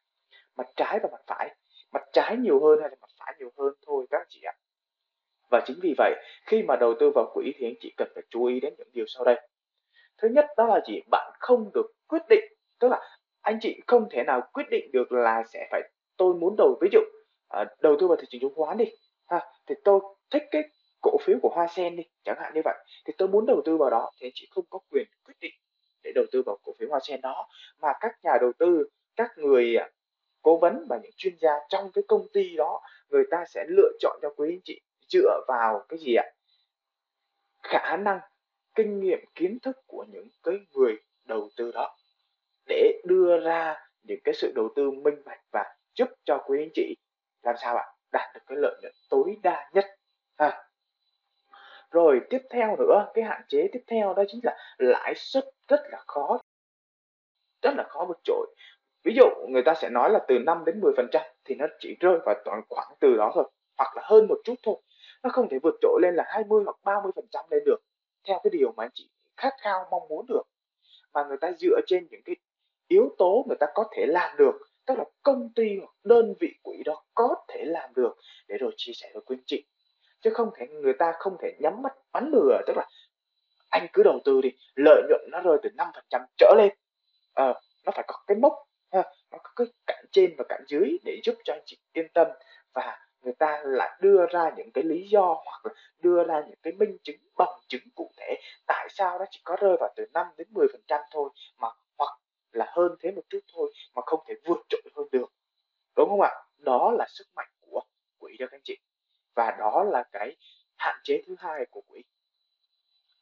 mặt 0.56 0.66
trái 0.76 0.99
và 1.02 1.09
mặt 1.12 1.23
phải. 1.26 1.56
Mặt 1.92 2.02
trái 2.12 2.37
nhiều 2.37 2.61
hơn 2.61 2.78
hay 2.80 2.90
là 2.90 2.97
mặt 3.00 3.11
phải 3.18 3.35
nhiều 3.38 3.52
hơn? 3.59 3.75
Thôi 3.87 4.06
các 4.11 4.18
anh 4.18 4.26
chị 4.28 4.40
ạ. 4.42 4.54
Và 5.50 5.61
chính 5.66 5.78
vì 5.82 5.94
vậy 5.99 6.14
khi 6.47 6.62
mà 6.62 6.76
đầu 6.76 6.94
tư 7.00 7.11
vào 7.14 7.30
quỹ 7.35 7.52
thì 7.56 7.66
anh 7.66 7.75
chị 7.80 7.94
cần 7.97 8.09
phải 8.14 8.23
chú 8.30 8.44
ý 8.44 8.61
đến 8.61 8.75
những 8.78 8.88
điều 8.92 9.04
sau 9.09 9.25
đây. 9.25 9.49
Thứ 10.18 10.28
nhất 10.28 10.47
đó 10.56 10.66
là 10.66 10.80
gì? 10.88 11.00
Bạn 11.11 11.32
không 11.38 11.71
được 11.75 11.87
quyết 12.06 12.23
định. 12.28 12.44
Tức 12.80 12.88
là 12.88 13.00
anh 13.40 13.59
chị 13.61 13.80
không 13.87 14.09
thể 14.11 14.23
nào 14.25 14.40
quyết 14.52 14.66
định 14.71 14.90
được 14.92 15.12
là 15.12 15.42
sẽ 15.52 15.68
phải 15.71 15.82
tôi 16.16 16.35
muốn 16.35 16.54
đầu 16.59 16.78
ví 16.80 16.88
dụ 16.92 17.00
à, 17.49 17.64
đầu 17.80 17.97
tư 18.00 18.09
vào 18.09 18.16
thị 18.16 18.26
trường 18.30 18.40
chứng 18.40 18.54
khoán 18.54 18.78
đi. 18.78 18.85
Ha 19.26 19.40
thì 19.66 19.75
tôi 19.85 20.00
thích 20.30 20.42
cái 20.50 20.62
cổ 21.00 21.16
phiếu 21.25 21.37
của 21.42 21.49
hoa 21.49 21.66
sen 21.68 21.97
đi 21.97 22.02
chẳng 22.25 22.38
hạn 22.40 22.54
như 22.54 22.61
vậy. 22.64 22.75
Thì 23.04 23.12
tôi 23.18 23.28
muốn 23.28 23.47
đầu 23.47 23.62
tư 23.64 23.76
vào 23.76 23.90
đó 23.90 24.11
thì 24.21 24.26
anh 24.26 24.32
chị 24.35 24.49
không 24.50 24.64
có 24.71 24.78
quyền 24.90 25.06
quyết 25.25 25.35
định 25.40 25.54
để 26.02 26.12
đầu 26.14 26.25
tư 26.32 26.42
vào 26.47 26.59
cổ 26.62 26.73
phiếu 26.78 26.88
hoa 26.88 27.00
sen 27.02 27.21
đó. 27.21 27.49
Mà 27.82 27.92
các 28.00 28.12
nhà 28.23 28.32
đầu 28.40 28.52
tư 28.59 28.88
các 29.16 29.30
người 29.37 29.76
à, 29.76 29.90
cố 30.42 30.56
vấn 30.56 30.87
và 30.88 30.99
những 31.02 31.12
chuyên 31.16 31.34
gia 31.40 31.52
trong 31.68 31.90
cái 31.94 32.04
công 32.08 32.26
ty 32.32 32.56
đó, 32.56 32.80
người 33.08 33.25
ta 33.30 33.44
sẽ 33.49 33.64
lựa 33.68 33.92
chọn 34.00 34.18
cho 34.22 34.28
quý 34.37 34.49
anh 34.52 34.61
chị 34.64 34.80
dựa 35.08 35.44
vào 35.49 35.84
cái 35.88 35.99
gì 35.99 36.14
ạ? 36.14 36.25
Khả 37.62 37.96
năng, 37.96 38.20
kinh 38.75 39.00
nghiệm, 39.00 39.18
kiến 39.34 39.58
thức 39.62 39.76
của 39.87 40.04
những 40.08 40.28
cái 40.42 40.54
người 40.72 40.96
đầu 41.25 41.49
tư 41.56 41.70
đó 41.75 41.96
để 42.66 43.00
đưa 43.04 43.40
ra 43.40 43.76
những 44.02 44.20
cái 44.25 44.34
sự 44.34 44.52
đầu 44.54 44.68
tư 44.76 44.90
minh 44.90 45.22
bạch 45.25 45.40
và 45.52 45.76
giúp 45.94 46.08
cho 46.25 46.38
quý 46.46 46.58
anh 46.62 46.70
chị 46.75 46.96
làm 47.42 47.54
sao 47.62 47.76
ạ? 47.76 47.84
Đạt 48.12 48.34
được 48.34 48.40
cái 48.46 48.58
lợi 48.61 48.78
nhuận 48.82 48.92
tối 49.11 49.37
đa 49.42 49.70
nhất. 49.72 49.84
Ha 50.38 50.72
rồi 51.92 52.20
tiếp 52.30 52.42
theo 52.50 52.76
nữa, 52.76 53.06
cái 53.14 53.25
hạn 53.25 53.42
chế 53.49 53.68
tiếp 53.72 53.82
theo 53.87 54.14
đó 54.14 54.22
chính 54.28 54.40
là 54.42 54.56
lãi 54.78 55.14
suất 55.16 55.44
rất 55.68 55.80
là 55.90 55.99
khó. 56.06 56.38
Rất 57.62 57.75
là 57.76 57.84
khó 57.88 58.04
vượt 58.08 58.20
trội 58.25 58.54
ví 59.04 59.14
dụ 59.14 59.25
người 59.49 59.62
ta 59.62 59.75
sẽ 59.75 59.88
nói 59.90 60.11
là 60.11 60.18
từ 60.28 60.38
5 60.38 60.64
đến 60.64 60.80
10 60.80 60.92
phần 60.97 61.09
trăm 61.12 61.23
thì 61.44 61.54
nó 61.54 61.66
chỉ 61.78 61.97
rơi 62.00 62.18
vào 62.26 62.35
toàn 62.44 62.62
khoảng 62.68 62.92
từ 63.00 63.16
đó 63.16 63.32
thôi 63.35 63.44
hoặc 63.78 63.97
là 63.97 64.02
hơn 64.04 64.26
một 64.28 64.38
chút 64.44 64.54
thôi. 64.62 64.76
Nó 65.23 65.30
không 65.30 65.49
thể 65.49 65.59
vượt 65.62 65.75
trội 65.80 66.00
lên 66.02 66.14
là 66.14 66.25
20 66.26 66.64
hoặc 66.64 66.76
30 66.85 67.12
phần 67.16 67.26
trăm 67.30 67.44
lên 67.50 67.62
được 67.66 67.78
theo 68.28 68.40
cái 68.44 68.50
điều 68.50 68.73
mà 68.76 68.85
anh 68.85 68.90
chị 68.94 69.11
khát 69.37 69.54
khao 69.61 69.88
mong 69.90 70.09
muốn 70.09 70.27
được. 70.29 70.42
Mà 71.14 71.24
người 71.24 71.37
ta 71.40 71.53
dựa 71.59 71.81
trên 71.87 72.07
những 72.11 72.22
cái 72.24 72.37
yếu 72.88 73.14
tố 73.18 73.44
người 73.48 73.57
ta 73.61 73.66
có 73.74 73.85
thể 73.96 74.07
làm 74.07 74.37
được 74.37 74.53
tức 74.87 74.98
là 74.98 75.05
công 75.22 75.53
ty 75.55 75.79
hoặc 75.79 75.94
đơn 76.05 76.35
vị 76.40 76.55
quỹ 76.62 76.83
đó 76.85 77.05
có 77.14 77.35
thể 77.48 77.64
làm 77.64 77.90
được 77.94 78.14
để 78.48 78.57
rồi 78.59 78.72
chia 78.77 78.92
sẻ 78.94 79.11
với 79.14 79.22
quý 79.27 79.37
anh 79.37 79.44
chị. 79.46 79.64
Chứ 80.20 80.31
không 80.35 80.50
thể 80.57 80.66
người 80.66 80.92
ta 80.92 81.12
không 81.18 81.37
thể 81.42 81.53
nhắm 81.59 81.83
mắt 81.83 81.92
bắn 82.12 82.31
lừa 82.33 82.61
tức 82.66 82.77
là 82.77 82.88
anh 83.70 83.87
cứ 83.92 84.03
đầu 84.03 84.20
tư 84.24 84.40
đi 84.40 84.50
lợi 84.74 85.03
nhuận 85.09 85.20
nó 85.31 85.40
rơi 85.40 85.59
từ 85.62 85.70
5% 85.77 86.24
trở 86.37 86.55
lên. 86.59 86.70
À, 87.35 87.55
nó 87.85 87.92
phải 87.94 88.05
có 88.09 88.14
cái 88.27 88.37
mốc 88.37 88.53
ha, 88.92 89.02
nó 89.31 89.38
có 89.42 89.50
cái 89.57 89.66
cạnh 89.87 90.05
trên 90.12 90.35
và 90.38 90.44
cạnh 90.48 90.64
dưới 90.68 90.98
để 91.05 91.20
giúp 91.24 91.35
cho 91.44 91.52
anh 91.55 91.62
chị 91.66 91.78
yên 91.92 92.09
tâm. 92.14 92.26
Và 92.74 92.98
người 93.22 93.35
ta 93.38 93.62
lại 93.64 93.98
đưa 94.00 94.26
ra 94.26 94.50
những 94.57 94.72
cái 94.74 94.85
lý 94.85 95.09
do 95.09 95.22
hoặc 95.44 95.61
là 95.64 95.72
đưa 95.98 96.24
ra 96.24 96.42
những 96.48 96.59
cái 96.62 96.72
minh 96.72 96.96
chứng 97.02 97.16
bằng 97.37 97.61
chứng 97.68 97.83
cụ 97.94 98.11
thể. 98.18 98.35
Tại 98.66 98.88
sao 98.90 99.18
nó 99.18 99.24
chỉ 99.31 99.40
có 99.44 99.57
rơi 99.61 99.76
vào 99.81 99.90
từ 99.96 100.07
5 100.14 100.26
đến 100.37 100.48
10 100.50 100.66
phần 100.72 100.83
trăm 100.87 101.00
thôi 101.11 101.31
mà 101.59 101.68
hoặc 101.98 102.18
là 102.52 102.66
hơn 102.68 102.96
thế 103.00 103.11
một 103.12 103.22
chút 103.28 103.40
thôi 103.55 103.72
mà 103.94 104.02
không 104.07 104.20
thể 104.28 104.35
vượt 104.44 104.59
trội 104.68 104.83
hơn 104.96 105.07
được? 105.12 105.33
Đúng 105.96 106.09
không 106.09 106.20
ạ? 106.20 106.31
Đó 106.59 106.92
là 106.98 107.07
sức 107.09 107.24
mạnh 107.37 107.48
của 107.61 107.81
quỹ 108.18 108.37
đó 108.38 108.46
các 108.50 108.57
anh 108.57 108.62
chị. 108.64 108.78
Và 109.35 109.57
đó 109.59 109.85
là 109.85 110.05
cái 110.12 110.37
hạn 110.76 111.00
chế 111.05 111.22
thứ 111.26 111.37
hai 111.38 111.66
của 111.70 111.81
quỹ. 111.81 112.02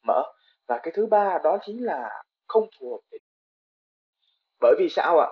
Mở. 0.02 0.22
Và 0.66 0.80
cái 0.82 0.92
thứ 0.96 1.06
ba 1.06 1.38
đó 1.44 1.58
chính 1.62 1.84
là 1.84 2.22
không 2.48 2.68
phù 2.80 2.90
hợp 2.90 3.00
để 3.10 3.18
bởi 4.60 4.74
vì 4.78 4.88
sao 4.88 5.18
ạ? 5.18 5.28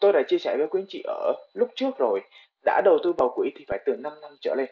Tôi 0.00 0.12
đã 0.12 0.22
chia 0.28 0.38
sẻ 0.38 0.56
với 0.58 0.66
quý 0.70 0.80
anh 0.80 0.86
chị 0.88 1.02
ở 1.06 1.34
lúc 1.54 1.68
trước 1.76 1.98
rồi. 1.98 2.20
Đã 2.64 2.80
đầu 2.84 2.98
tư 3.02 3.12
vào 3.18 3.32
quỹ 3.34 3.50
thì 3.56 3.64
phải 3.68 3.78
từ 3.86 3.96
5 3.96 4.20
năm 4.20 4.30
trở 4.40 4.54
lên. 4.54 4.68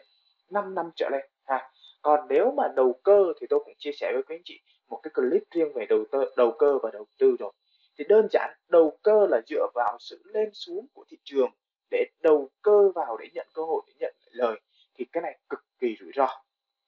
5 0.51 0.75
năm 0.75 0.85
trở 0.95 1.09
lên, 1.11 1.21
ha. 1.45 1.69
Còn 2.01 2.27
nếu 2.29 2.51
mà 2.51 2.63
đầu 2.75 2.99
cơ 3.03 3.33
thì 3.41 3.47
tôi 3.49 3.59
cũng 3.65 3.73
chia 3.77 3.91
sẻ 3.91 4.11
với 4.13 4.23
quý 4.23 4.35
anh 4.35 4.41
chị 4.45 4.59
một 4.89 4.99
cái 5.03 5.11
clip 5.13 5.43
riêng 5.51 5.73
về 5.73 5.85
đầu 5.85 6.05
tư 6.11 6.25
đầu 6.37 6.51
cơ 6.51 6.77
và 6.83 6.89
đầu 6.93 7.05
tư 7.19 7.35
rồi. 7.39 7.51
Thì 7.97 8.05
đơn 8.09 8.27
giản, 8.31 8.53
đầu 8.69 8.97
cơ 9.03 9.27
là 9.29 9.41
dựa 9.47 9.67
vào 9.73 9.97
sự 9.99 10.21
lên 10.25 10.49
xuống 10.53 10.87
của 10.93 11.05
thị 11.09 11.17
trường 11.23 11.49
để 11.91 12.05
đầu 12.21 12.49
cơ 12.61 12.91
vào 12.95 13.17
để 13.17 13.27
nhận 13.33 13.47
cơ 13.53 13.61
hội, 13.61 13.81
để 13.87 13.93
nhận 13.99 14.15
lời. 14.31 14.59
Thì 14.97 15.05
cái 15.11 15.21
này 15.21 15.39
cực 15.49 15.59
kỳ 15.79 15.95
rủi 15.99 16.11
ro, 16.15 16.27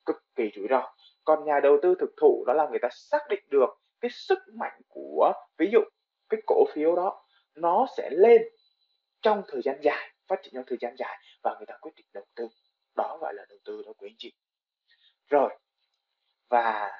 cực 0.06 0.24
kỳ 0.36 0.52
rủi 0.56 0.68
ro. 0.70 0.94
Còn 1.24 1.46
nhà 1.46 1.60
đầu 1.64 1.78
tư 1.82 1.96
thực 2.00 2.14
thụ 2.22 2.44
đó 2.48 2.54
là 2.54 2.68
người 2.70 2.80
ta 2.82 2.90
xác 2.92 3.22
định 3.30 3.44
được 3.50 3.70
cái 4.02 4.12
sức 4.12 4.40
mạnh 4.54 4.82
của, 4.88 5.34
ví 5.58 5.70
dụ, 5.72 5.80
cái 6.30 6.42
cổ 6.46 6.66
phiếu 6.74 6.96
đó 6.96 7.24
nó 7.56 7.88
sẽ 7.98 8.10
lên 8.12 8.42
trong 9.22 9.44
thời 9.48 9.62
gian 9.62 9.80
dài 9.84 10.14
phát 10.28 10.40
triển 10.44 10.54
trong 10.54 10.64
thời 10.68 10.78
gian 10.82 10.96
dài 10.98 11.18
và 11.44 11.56
người 11.58 11.66
ta 11.66 11.78
quyết 11.82 11.92
định 11.96 12.06
đầu 12.14 12.26
tư. 12.36 12.48
Đó 12.96 13.18
gọi 13.22 13.34
là 13.34 13.46
đầu 13.50 13.58
tư 13.66 13.84
đó 13.86 13.94
quý 13.98 14.10
anh 14.10 14.16
chị. 14.18 14.34
Rồi 15.30 15.58
và 16.50 16.92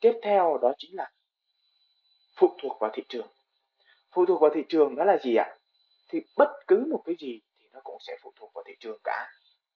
tiếp 0.00 0.12
theo 0.22 0.58
đó 0.62 0.72
chính 0.78 0.96
là 0.96 1.10
phụ 2.36 2.56
thuộc 2.62 2.80
vào 2.80 2.90
thị 2.94 3.02
trường. 3.08 3.28
Phụ 4.10 4.26
thuộc 4.26 4.40
vào 4.40 4.50
thị 4.54 4.64
trường 4.68 4.96
đó 4.96 5.04
là 5.04 5.18
gì 5.22 5.36
ạ? 5.36 5.56
Thì 6.08 6.20
bất 6.36 6.48
cứ 6.66 6.86
một 6.90 7.02
cái 7.04 7.14
gì 7.18 7.40
thì 7.58 7.66
nó 7.72 7.80
cũng 7.84 7.98
sẽ 8.00 8.16
phụ 8.22 8.32
thuộc 8.36 8.50
vào 8.54 8.64
thị 8.66 8.74
trường 8.80 8.98
cả. 9.04 9.28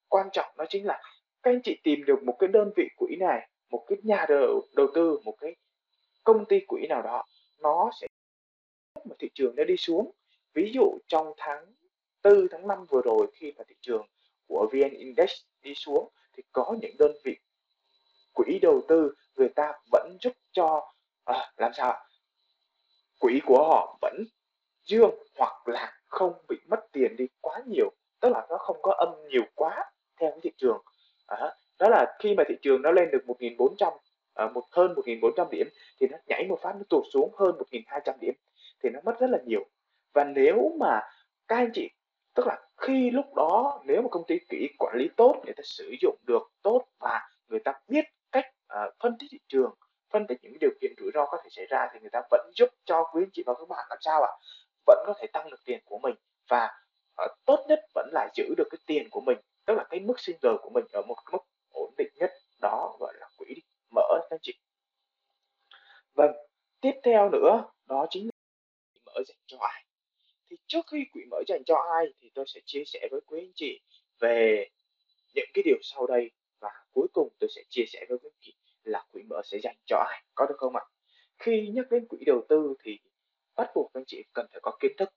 Quan 0.09 0.29
trọng 0.33 0.53
đó 0.57 0.65
chính 0.69 0.85
là 0.85 1.01
các 1.43 1.51
anh 1.51 1.61
chị 1.63 1.79
tìm 1.83 1.99
được 2.05 2.23
một 2.23 2.35
cái 2.39 2.47
đơn 2.47 2.71
vị 2.75 2.87
quỹ 2.97 3.15
này 3.19 3.47
một 3.69 3.85
cái 3.87 3.97
nhà 4.03 4.25
đầu, 4.29 4.61
đầu 4.75 4.87
tư 4.95 5.19
một 5.23 5.35
cái 5.41 5.55
công 6.23 6.45
ty 6.45 6.59
quỹ 6.67 6.87
nào 6.89 7.01
đó 7.01 7.23
nó 7.61 7.91
sẽ 8.01 8.07
mà 9.05 9.15
thị 9.19 9.29
trường 9.33 9.55
nó 9.55 9.63
đi 9.63 9.77
xuống. 9.77 10.11
Ví 10.53 10.71
dụ 10.73 10.97
trong 11.07 11.33
tháng 11.37 11.65
4 12.23 12.47
tháng 12.51 12.67
5 12.67 12.85
vừa 12.89 13.01
rồi 13.01 13.27
khi 13.33 13.53
mà 13.57 13.63
thị 13.67 13.75
trường 13.81 14.07
của 14.47 14.69
VN 14.71 14.89
Index 14.89 15.31
đi 15.61 15.73
xuống 15.75 16.09
thì 16.37 16.43
có 16.51 16.75
những 16.81 16.95
đơn 16.99 17.11
vị 17.23 17.37
quỹ 18.33 18.59
đầu 18.61 18.81
tư 18.87 19.13
người 19.35 19.49
ta 19.49 19.73
vẫn 19.91 20.17
giúp 20.21 20.33
cho 20.51 20.93
à, 21.25 21.51
làm 21.57 21.71
sao 21.73 22.05
quỹ 23.19 23.41
của 23.45 23.67
họ 23.69 23.97
vẫn 24.01 24.23
dương 24.83 25.11
hoặc 25.37 25.67
là 25.67 25.93
không 26.05 26.33
bị 26.49 26.57
mất 26.67 26.79
tiền 26.91 27.15
đi 27.15 27.27
quá 27.41 27.61
nhiều. 27.67 27.89
Tức 28.21 28.29
là 28.29 28.45
nó 28.49 28.57
không 28.57 28.77
có 28.81 28.93
âm 28.93 29.09
nhiều 29.29 29.43
quá 29.55 29.91
theo 30.19 30.31
cái 30.31 30.39
thị 30.43 30.51
trường. 30.57 30.81
À, 31.27 31.55
đó 31.79 31.89
là 31.89 32.15
khi 32.19 32.35
mà 32.35 32.43
thị 32.47 32.55
trường 32.61 32.81
nó 32.81 32.91
lên 32.91 33.11
được 33.11 33.23
1.400 33.27 33.91
à, 34.33 34.47
một 34.47 34.63
hơn 34.71 34.93
1.400 34.93 35.49
điểm 35.49 35.67
thì 35.99 36.07
nó 36.07 36.17
nhảy 36.27 36.47
một 36.47 36.59
phát 36.61 36.75
nó 36.75 36.83
tụt 36.89 37.03
xuống 37.13 37.31
hơn 37.37 37.55
1.200 37.71 38.13
điểm 38.19 38.33
thì 38.83 38.89
nó 38.89 38.99
mất 39.03 39.19
rất 39.19 39.29
là 39.29 39.37
nhiều. 39.45 39.65
Và 40.13 40.23
nếu 40.23 40.75
mà 40.79 41.01
các 41.47 41.55
anh 41.55 41.71
chị 41.73 41.89
tức 42.35 42.47
là 42.47 42.61
khi 42.77 43.11
lúc 43.11 43.35
đó 43.35 43.81
nếu 43.85 44.01
mà 44.01 44.07
công 44.11 44.23
ty 44.27 44.39
kỹ 44.49 44.69
quản 44.79 44.95
lý 44.97 45.09
tốt 45.17 45.41
người 45.45 45.53
ta 45.53 45.61
sử 45.65 45.95
dụng 46.01 46.17
được 46.27 46.51
tốt 46.61 46.85
và 46.99 47.29
người 47.47 47.59
ta 47.59 47.73
biết 47.87 48.05
cách 48.31 48.45
uh, 48.73 48.93
phân 48.99 49.17
tích 49.19 49.27
thị 49.31 49.39
trường 49.47 49.73
phân 50.11 50.27
tích 50.27 50.37
những 50.41 50.59
điều 50.59 50.69
kiện 50.81 50.93
rủi 50.97 51.11
ro 51.13 51.25
có 51.25 51.37
thể 51.43 51.49
xảy 51.51 51.65
ra 51.65 51.89
thì 51.93 51.99
người 51.99 52.09
ta 52.09 52.21
vẫn 52.31 52.51
giúp 52.53 52.69
cho 52.85 53.03
quý 53.13 53.23
anh 53.23 53.29
chị 53.33 53.43
và 53.45 53.53
các 53.53 53.69
bạn. 53.69 53.85
Làm 53.89 53.97
sao 54.01 54.21
ạ? 54.23 54.31
À? 54.31 54.39
vẫn 54.85 55.03
có 55.07 55.13
thể 55.19 55.27
tăng 55.33 55.49
được 55.49 55.65
tiền 55.65 55.79
của 55.85 55.99
mình 55.99 56.15
và 56.49 56.69
uh, 57.25 57.31
tốt 57.45 57.65
nhất 57.67 57.79
vẫn 57.95 58.09
là 58.11 58.29
giữ 58.35 58.53
được 58.57 58.67
cái 58.71 58.79
tiền 58.85 59.07
của 59.11 59.21
mình 59.21 59.37
tức 59.65 59.73
là 59.73 59.83
cái 59.89 59.99
mức 59.99 60.19
sinh 60.19 60.35
lời 60.41 60.55
của 60.61 60.69
mình 60.69 60.85
ở 60.93 61.01
một 61.07 61.15
mức 61.31 61.39
ổn 61.71 61.93
định 61.97 62.13
nhất. 62.15 62.31
Đó 62.61 62.95
gọi 62.99 63.13
là 63.19 63.29
quỹ 63.37 63.55
mở 63.95 64.19
các 64.21 64.35
anh 64.35 64.39
chị. 64.41 64.53
Vâng 66.13 66.31
tiếp 66.81 66.93
theo 67.03 67.29
nữa 67.29 67.63
đó 67.85 68.07
chính 68.09 68.25
là 68.25 68.32
mở 69.15 69.23
dành 69.27 69.37
cho 69.47 69.57
ai. 69.59 69.85
Thì 70.49 70.57
trước 70.67 70.85
khi 70.91 71.05
quỹ 71.11 71.21
mở 71.31 71.37
dành 71.47 71.63
cho 71.65 71.75
ai 71.75 72.05
thì 72.19 72.31
tôi 72.33 72.45
sẽ 72.47 72.59
chia 72.65 72.83
sẻ 72.85 73.07
với 73.11 73.21
quý 73.25 73.39
anh 73.39 73.51
chị 73.55 73.81
về 74.19 74.69
những 75.33 75.49
cái 75.53 75.63
điều 75.65 75.77
sau 75.81 76.07
đây 76.07 76.31
và 76.59 76.69
cuối 76.91 77.07
cùng 77.13 77.29
tôi 77.39 77.49
sẽ 77.55 77.61
chia 77.69 77.85
sẻ 77.87 78.05
với 78.09 78.17
quý 78.17 78.29
anh 78.29 78.39
chị 78.41 78.55
là 78.83 79.05
quỹ 79.11 79.23
mở 79.23 79.41
sẽ 79.43 79.57
dành 79.63 79.75
cho 79.85 79.97
ai, 80.09 80.23
có 80.35 80.45
được 80.45 80.55
không 80.57 80.75
ạ? 80.75 80.83
Khi 81.37 81.69
nhắc 81.73 81.85
đến 81.91 82.07
quỹ 82.07 82.17
đầu 82.25 82.45
tư 82.49 82.75
thì 82.83 82.99
bắt 83.55 83.71
buộc 83.75 83.93
anh 83.93 84.03
chị 84.07 84.23
cần 84.33 84.47
phải 84.51 84.59
có 84.63 84.77
kiến 84.79 84.91
thức. 84.97 85.09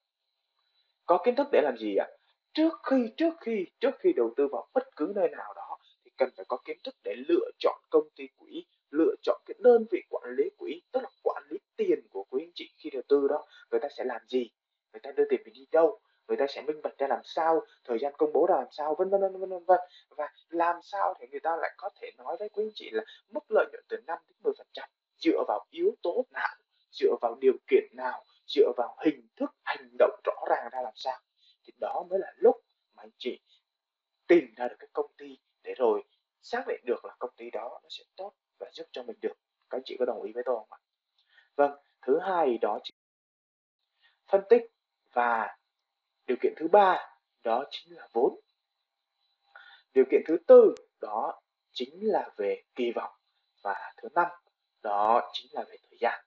Có 1.07 1.19
kiến 1.25 1.37
thức 1.37 1.47
để 1.53 1.61
làm 1.63 1.77
gì 1.79 1.97
ạ? 1.97 2.07
Trước 2.55 2.73
khi 2.91 2.97
trước 3.17 3.35
khi 3.41 3.67
trước 3.81 3.91
khi 3.99 4.13
đầu 4.17 4.35
tư 4.37 4.49
vào 4.53 4.69
bất 4.75 4.97
cứ 4.97 5.13
nơi 5.15 5.29
nào 5.29 5.55
đó 5.55 5.79
thì 6.05 6.11
cần 6.17 6.29
phải 6.37 6.45
có 6.49 6.59
kiến 6.65 6.79
thức 6.85 6.95
để 7.05 7.15
lựa 7.29 7.51
chọn 7.59 7.81
công 7.91 8.09
ty 8.17 8.29
quỹ, 8.37 8.67
lựa 8.91 9.15
chọn 9.23 9.41
cái 9.47 9.55
đơn 9.59 9.87
vị 9.91 10.03
quản 10.11 10.25
lý 10.37 10.45
quỹ, 10.57 10.83
tức 10.93 11.01
là 11.03 11.09
quản 11.23 11.43
lý 11.51 11.59
tiền 11.77 12.09
của 12.11 12.25
quý 12.31 12.43
anh 12.43 12.53
chị 12.55 12.75
khi 12.77 12.91
đầu 12.91 13.03
tư 13.09 13.29
đó, 13.29 13.47
người 13.71 13.81
ta 13.81 13.89
sẽ 13.97 14.05
làm 14.05 14.21
gì? 14.29 14.51
Người 14.93 15.01
ta 15.03 15.13
đưa 15.13 15.25
tiền 15.31 15.41
mình 15.45 15.55
đi 15.55 15.67
đâu? 15.73 16.01
Người 16.29 16.37
ta 16.37 16.47
sẽ 16.49 16.63
minh 16.63 16.83
bạch 16.83 16.99
ra 16.99 17.07
làm 17.09 17.21
sao? 17.25 17.61
Thời 17.85 17.99
gian 17.99 18.13
công 18.19 18.33
bố 18.33 18.47
ra 18.47 18.57
làm 18.57 18.69
sao? 18.71 18.95
Vân 18.99 19.11
vân 19.11 19.21
vân 19.21 19.33
vân 19.41 19.65
vân 19.65 19.81
và 20.17 20.29
làm 20.49 20.77
sao 20.83 21.15
thì 21.21 21.27
người 21.31 21.41
ta 21.41 21.57
lại 21.57 21.71
có 21.77 21.91
thể 22.01 22.11
nói 22.19 22.37
với 22.39 22.49
quý 22.49 22.65
anh 22.65 22.71
chị 22.75 22.91
là 22.91 23.05
mức 23.29 23.45
lợi 23.49 23.67
nhuận 23.73 23.85
từ 23.89 23.97
5 24.07 24.19
đến 24.29 24.37
10 24.43 24.53
phần 24.59 24.67
trăm, 24.73 24.89
dựa 25.17 25.45
vào 25.49 25.67
yếu 25.71 25.95
tố 26.03 26.25
nào? 26.31 26.57
Dựa 26.91 27.17
vào 27.21 27.37
điều 27.41 27.57
kiện 27.67 27.85
nào? 27.93 28.25
Dựa 28.47 28.73
vào 28.77 28.97
hình 29.05 29.29
thức 29.37 29.51
hành 29.65 29.97
động 29.99 30.21
rõ 30.25 30.45
ràng 30.49 30.69
ra 30.73 30.83
làm 30.83 30.93
sao? 30.97 31.19
Thì 31.65 31.73
đó 31.81 32.07
mới 32.11 32.19
là 32.19 32.33
lúc 32.37 32.57
mà 32.95 33.03
anh 33.03 33.11
chị 33.19 33.41
tìm 34.27 34.55
ra 34.57 34.69
được 34.69 34.77
cái 34.79 34.89
công 34.93 35.13
ty 35.19 35.39
để 35.63 35.75
rồi 35.75 36.03
xác 36.43 36.65
định 36.69 36.81
được 36.85 37.05
là 37.05 37.15
công 37.19 37.31
ty 37.37 37.51
đó 37.51 37.81
nó 37.83 37.89
sẽ 37.91 38.05
tốt 38.17 38.33
và 38.59 38.71
giúp 38.73 38.87
cho 38.93 39.03
mình 39.03 39.17
được. 39.21 39.35
Các 39.71 39.79
anh 39.79 39.83
chị 39.85 39.97
có 39.99 40.05
đồng 40.05 40.23
ý 40.23 40.33
với 40.33 40.43
tôi 40.47 40.57
không 40.57 40.69
ạ? 40.71 40.79
Vâng 41.57 41.73
thứ 42.03 42.19
hai 42.19 42.59
đó 42.59 42.79
chính 42.85 42.97
phân 44.29 44.41
tích 44.49 44.63
và 45.13 45.57
điều 46.27 46.37
kiện 46.41 46.53
thứ 46.57 46.69
ba 46.69 46.99
đó 47.45 47.65
chính 47.71 47.97
là 47.97 48.09
vốn. 48.13 48.41
Điều 49.95 50.05
kiện 50.11 50.23
thứ 50.27 50.37
tư 50.47 50.75
đó 51.01 51.41
chính 51.73 51.99
là 52.01 52.31
về 52.37 52.63
kỳ 52.75 52.93
vọng 52.93 53.13
và 53.63 53.93
thứ 53.97 54.09
năm 54.15 54.27
đó 54.83 55.31
chính 55.33 55.47
là 55.53 55.65
về 55.69 55.77
thời 55.89 55.99
gian. 56.01 56.25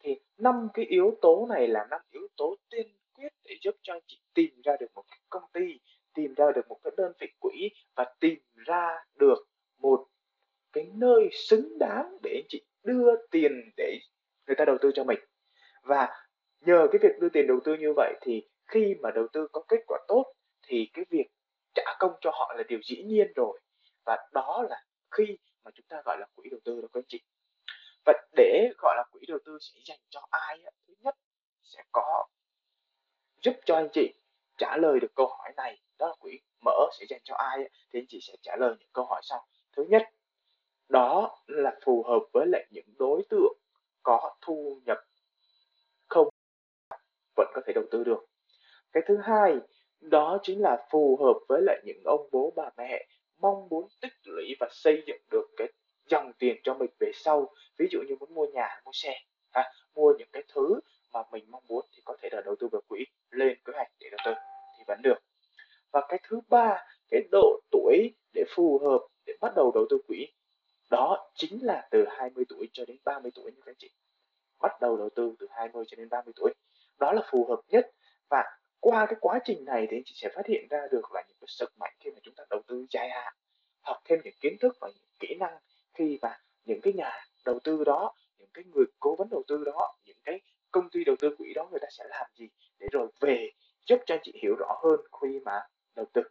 Thì 0.00 0.20
năm 0.36 0.68
cái 0.74 0.84
yếu 0.84 1.18
tố 1.22 1.46
này 1.48 1.68
là 1.68 1.86
năm 1.90 2.00
yếu 2.10 2.28
tố 2.36 2.56
tiên 2.70 2.86
quyết 3.14 3.32
để 3.44 3.54
giúp 3.62 3.74
cho 3.82 3.94
anh 3.94 4.02
chị 4.06 4.20
tìm 4.34 4.60
ra 4.64 4.76
được 4.80 4.86
một 4.94 5.04
cái 5.10 5.18
công 5.28 5.42
ty, 5.52 5.80
tìm 6.14 6.34
ra 6.34 6.46
được 6.54 6.68
một 6.68 6.78
cái 6.82 6.92
đơn 6.96 7.12
vị 7.20 7.26
quỹ 7.38 7.70
và 7.94 8.14
tìm 8.20 8.38
ra 8.54 9.04
được 9.14 9.48
một 9.78 10.06
cái 10.72 10.90
nơi 10.94 11.28
xứng 11.32 11.78
đáng 11.78 12.16
để 12.22 12.30
anh 12.34 12.46
chị 12.48 12.62
đưa 12.82 13.26
tiền 13.30 13.52
để 13.76 13.98
người 14.48 14.56
ta 14.56 14.64
đầu 14.64 14.76
tư 14.80 14.90
cho 14.94 15.04
mình. 15.04 15.18
Và 15.82 16.08
nhờ 16.60 16.86
cái 16.92 16.98
việc 17.02 17.18
đưa 17.20 17.28
tiền 17.28 17.46
đầu 17.46 17.60
tư 17.64 17.74
như 17.74 17.92
vậy 17.96 18.14
thì 18.20 18.48
khi 18.66 18.94
mà 19.02 19.10
đầu 19.10 19.26
tư 19.32 19.48
có 19.52 19.64
kết 19.68 19.80
quả 19.86 19.98
tốt 20.08 20.34
thì 20.62 20.90
cái 20.92 21.04
việc 21.10 21.26
trả 21.74 21.96
công 21.98 22.12
cho 22.20 22.30
họ 22.30 22.54
là 22.56 22.62
điều 22.68 22.78
dĩ 22.84 23.02
nhiên 23.02 23.32
rồi. 23.36 23.60
Và 24.04 24.28
đó 24.32 24.66
là 24.70 24.84
khi 25.10 25.38
mà 25.64 25.70
chúng 25.74 25.86
ta 25.88 26.02
gọi 26.04 26.16
là 26.20 26.26
quỹ 26.34 26.48
đầu 26.50 26.60
tư 26.64 26.80
đó 26.80 26.88
các 26.92 27.00
anh 27.00 27.04
chị. 27.08 27.20
Và 28.06 28.12
để 28.32 28.70
gọi 28.78 28.94
là 28.96 29.04
quỹ 29.10 29.20
đầu 29.28 29.38
tư 29.44 29.58
sẽ 29.60 29.80
dành 29.84 30.00
cho 30.10 30.26
ai 30.30 30.58
thứ 30.86 30.94
nhất 31.00 31.14
sẽ 31.62 31.82
có 31.92 32.26
giúp 33.42 33.54
cho 33.64 33.74
anh 33.74 33.88
chị 33.92 34.14
trả 34.58 34.76
lời 34.76 35.00
được 35.00 35.14
câu 35.14 35.26
hỏi 35.26 35.52
này, 35.56 35.80
đó 35.98 36.08
là 36.08 36.14
quỹ 36.18 36.40
mở 36.64 36.88
sẽ 36.98 37.06
dành 37.08 37.20
cho 37.24 37.34
ai 37.34 37.70
thì 37.90 38.00
anh 38.00 38.06
chị 38.08 38.18
sẽ 38.22 38.34
trả 38.42 38.56
lời 38.56 38.74
những 38.78 38.88
câu 38.92 39.04
hỏi 39.04 39.20
sau. 39.24 39.46
Thứ 39.76 39.84
nhất, 39.88 40.02
đó 40.88 41.38
là 41.46 41.78
phù 41.84 42.02
hợp 42.02 42.20
với 42.32 42.46
lại 42.46 42.66
những 42.70 42.86
đối 42.98 43.22
tượng 43.30 43.58
có 44.08 44.34
thu 44.40 44.80
nhập 44.86 44.98
không 46.08 46.28
vẫn 47.36 47.48
có 47.54 47.60
thể 47.66 47.72
đầu 47.72 47.84
tư 47.90 48.04
được. 48.04 48.26
Cái 48.92 49.02
thứ 49.06 49.16
hai 49.22 49.56
đó 50.00 50.38
chính 50.42 50.60
là 50.62 50.86
phù 50.90 51.18
hợp 51.20 51.38
với 51.48 51.62
lại 51.62 51.80
những 51.84 52.02
ông 52.04 52.28
bố 52.32 52.52
bà 52.56 52.70
mẹ 52.76 53.06
mong 53.38 53.68
muốn 53.68 53.88
tích 54.02 54.12
lũy 54.24 54.54
và 54.60 54.68
xây 54.70 55.02
dựng 55.06 55.20
được 55.30 55.46
cái 55.56 55.68
dòng 56.06 56.32
tiền 56.38 56.56
cho 56.62 56.74
mình 56.74 56.90
về 57.00 57.10
sau. 57.14 57.54
Ví 57.78 57.86
dụ 57.90 57.98
như 58.08 58.16
muốn 58.20 58.34
mua 58.34 58.46
nhà 58.46 58.80
mua 58.84 58.90
xe 58.94 59.20
ha, 59.52 59.72
mua 59.94 60.14
những 60.18 60.28
cái 60.32 60.42
thứ 60.54 60.80
mà 61.12 61.22
mình 61.32 61.44
mong 61.50 61.62
muốn 61.68 61.86
thì 61.92 62.02
có 62.04 62.16
thể 62.22 62.28
là 62.32 62.40
đầu 62.44 62.56
tư 62.60 62.68
vào 62.72 62.82
quỹ 62.88 63.04
lên 63.30 63.58
kế 63.64 63.72
hoạch 63.76 63.88
để 64.00 64.08
đầu 64.10 64.18
tư 64.24 64.32
thì 64.78 64.84
vẫn 64.86 65.02
được. 65.02 65.18
Và 65.92 66.06
cái 66.08 66.18
thứ 66.28 66.40
ba 66.48 66.86
cái 67.10 67.20
độ 67.30 67.60
tuổi 67.70 68.14
để 68.34 68.44
phù 68.54 68.78
hợp 68.78 69.06
để 69.26 69.34
bắt 69.40 69.52
đầu 69.56 69.72
đầu 69.74 69.86
tư 69.90 69.98
quỹ 70.06 70.26
đó 70.90 71.30
chính 71.34 71.64
là 71.66 71.88
từ 71.90 72.04
20 72.10 72.44
tuổi 72.48 72.68
cho 72.72 72.84
đến 72.84 72.96
30 73.04 73.30
tuổi 73.34 73.52
như 73.52 73.60
các 73.66 73.76
chị. 73.78 73.90
Bắt 74.60 74.80
đầu 74.80 74.96
đầu 74.96 75.08
tư 75.14 75.34
từ 75.38 75.46
20 75.50 75.84
cho 75.88 75.96
đến 75.96 76.08
30 76.08 76.32
tuổi. 76.36 76.54
Đó 76.98 77.12
là 77.12 77.22
phù 77.30 77.46
hợp 77.48 77.60
nhất. 77.68 77.90
Và 78.30 78.44
qua 78.80 79.06
cái 79.06 79.16
quá 79.20 79.38
trình 79.44 79.64
này 79.64 79.86
thì 79.90 79.96
anh 79.96 80.02
chị 80.04 80.12
sẽ 80.16 80.28
phát 80.34 80.46
hiện 80.46 80.66
ra 80.70 80.86
được 80.90 81.12
là 81.12 81.24
những 81.28 81.36
cái 81.40 81.48
sức 81.48 81.78
mạnh 81.78 81.94
khi 82.00 82.10
mà 82.10 82.20
chúng 82.22 82.34
ta 82.34 82.44
đầu 82.50 82.62
tư 82.66 82.86
dài 82.90 83.10
hạn 83.10 83.34
học 83.80 83.96
thêm 84.04 84.18
những 84.24 84.34
kiến 84.40 84.56
thức 84.60 84.76
và 84.80 84.88
những 84.88 85.08
kỹ 85.20 85.34
năng 85.40 85.58
khi 85.94 86.18
mà 86.22 86.38
những 86.64 86.80
cái 86.80 86.92
nhà 86.92 87.24
đầu 87.44 87.58
tư 87.64 87.84
đó, 87.84 88.14
những 88.38 88.48
cái 88.54 88.64
người 88.74 88.84
cố 89.00 89.16
vấn 89.16 89.28
đầu 89.30 89.42
tư 89.48 89.64
đó, 89.64 89.96
những 90.04 90.16
cái 90.24 90.40
công 90.70 90.90
ty 90.90 91.04
đầu 91.04 91.16
tư 91.18 91.34
quỹ 91.38 91.52
đó 91.54 91.68
người 91.70 91.80
ta 91.80 91.88
sẽ 91.90 92.04
làm 92.08 92.26
gì 92.34 92.48
để 92.78 92.86
rồi 92.92 93.08
về 93.20 93.50
giúp 93.84 93.98
cho 94.06 94.14
anh 94.14 94.20
chị 94.22 94.32
hiểu 94.42 94.54
rõ 94.58 94.80
hơn 94.84 95.00
khi 95.20 95.40
mà 95.44 95.60
đầu 95.96 96.06
tư. 96.12 96.22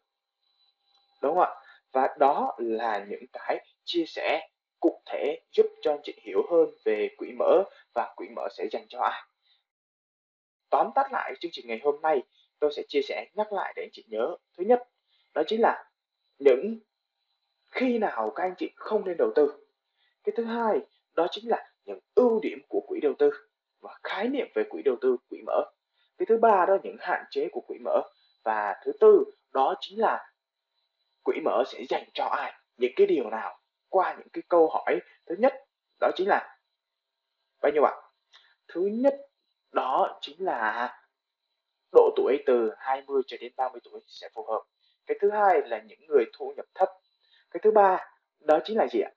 Đúng 1.21 1.35
không 1.35 1.43
ạ? 1.43 1.55
Và 1.91 2.15
đó 2.19 2.55
là 2.57 3.05
những 3.09 3.25
cái 3.33 3.65
chia 3.87 4.05
sẻ 4.05 4.49
cụ 4.79 5.01
thể 5.05 5.39
giúp 5.51 5.65
cho 5.81 5.91
anh 5.91 5.99
chị 6.03 6.13
hiểu 6.23 6.41
hơn 6.51 6.69
về 6.85 7.09
quỹ 7.17 7.31
mở 7.39 7.63
và 7.95 8.13
quỹ 8.15 8.27
mở 8.35 8.47
sẽ 8.57 8.67
dành 8.71 8.85
cho 8.89 8.99
ai. 8.99 9.23
Tóm 10.69 10.87
tắt 10.95 11.11
lại 11.11 11.33
chương 11.39 11.51
trình 11.51 11.67
ngày 11.67 11.79
hôm 11.83 12.01
nay, 12.01 12.23
tôi 12.59 12.71
sẽ 12.75 12.83
chia 12.87 13.01
sẻ 13.01 13.27
nhắc 13.33 13.53
lại 13.53 13.73
để 13.75 13.83
anh 13.83 13.89
chị 13.91 14.05
nhớ. 14.07 14.35
Thứ 14.57 14.63
nhất, 14.63 14.83
đó 15.33 15.43
chính 15.47 15.61
là 15.61 15.89
những 16.39 16.79
khi 17.71 17.97
nào 17.97 18.31
các 18.35 18.43
anh 18.43 18.53
chị 18.57 18.69
không 18.75 19.05
nên 19.05 19.17
đầu 19.17 19.31
tư. 19.35 19.65
Cái 20.23 20.33
thứ 20.37 20.43
hai, 20.43 20.79
đó 21.13 21.27
chính 21.31 21.49
là 21.49 21.71
những 21.85 21.99
ưu 22.15 22.39
điểm 22.43 22.59
của 22.69 22.81
quỹ 22.87 22.99
đầu 22.99 23.13
tư 23.19 23.31
và 23.81 23.97
khái 24.03 24.27
niệm 24.27 24.47
về 24.55 24.63
quỹ 24.69 24.81
đầu 24.85 24.95
tư, 25.01 25.17
quỹ 25.29 25.41
mở. 25.45 25.71
Cái 26.17 26.25
thứ 26.25 26.37
ba 26.37 26.65
đó 26.65 26.73
là 26.73 26.79
những 26.83 26.97
hạn 26.99 27.23
chế 27.29 27.47
của 27.51 27.61
quỹ 27.61 27.77
mở. 27.83 28.01
Và 28.43 28.75
thứ 28.85 28.91
tư, 28.99 29.23
đó 29.53 29.75
chính 29.81 29.99
là 29.99 30.29
quỹ 31.23 31.39
mở 31.45 31.63
sẽ 31.67 31.83
dành 31.89 32.09
cho 32.13 32.25
ai, 32.25 32.53
những 32.77 32.91
cái 32.95 33.07
điều 33.07 33.29
nào 33.29 33.59
qua 33.89 34.15
những 34.17 34.29
cái 34.33 34.43
câu 34.49 34.69
hỏi 34.69 34.99
thứ 35.25 35.35
nhất, 35.39 35.53
đó 35.99 36.11
chính 36.15 36.27
là 36.27 36.57
bao 37.61 37.71
nhiêu 37.71 37.83
ạ? 37.83 37.93
Thứ 38.67 38.81
nhất 38.81 39.15
đó 39.71 40.19
chính 40.21 40.45
là 40.45 40.89
độ 41.91 42.09
tuổi 42.15 42.43
từ 42.45 42.71
20 42.77 43.21
cho 43.27 43.37
đến 43.39 43.53
30 43.55 43.81
tuổi 43.83 44.01
sẽ 44.07 44.29
phù 44.33 44.45
hợp. 44.45 44.61
Cái 45.05 45.17
thứ 45.21 45.29
hai 45.31 45.61
là 45.65 45.81
những 45.81 46.07
người 46.07 46.25
thu 46.33 46.53
nhập 46.57 46.65
thấp. 46.75 46.89
Cái 47.51 47.59
thứ 47.63 47.71
ba, 47.71 48.05
đó 48.39 48.59
chính 48.63 48.77
là 48.77 48.87
gì 48.91 48.99
ạ? 48.99 49.11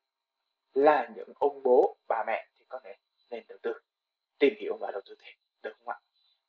Là 0.75 1.09
những 1.17 1.33
ông 1.39 1.63
bố, 1.63 1.97
bà 2.09 2.25
mẹ 2.27 2.49
thì 2.59 2.65
có 2.69 2.81
thể 2.85 2.95
nên 3.31 3.45
đầu 3.49 3.59
tư, 3.63 3.73
tìm 4.39 4.55
hiểu 4.61 4.77
và 4.81 4.91
đầu 4.91 5.01
tư 5.07 5.15
thêm, 5.19 5.35
được 5.63 5.73
không 5.79 5.89
ạ? 5.89 5.99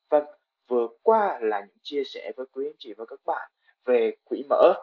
Vâng 0.10 0.26
vừa 0.72 0.88
qua 1.04 1.40
là 1.42 1.60
những 1.60 1.78
chia 1.82 2.04
sẻ 2.06 2.32
với 2.36 2.46
quý 2.52 2.68
anh 2.68 2.76
chị 2.78 2.94
và 2.98 3.06
các 3.06 3.20
bạn 3.26 3.52
về 3.86 4.16
quỹ 4.24 4.44
mở, 4.50 4.74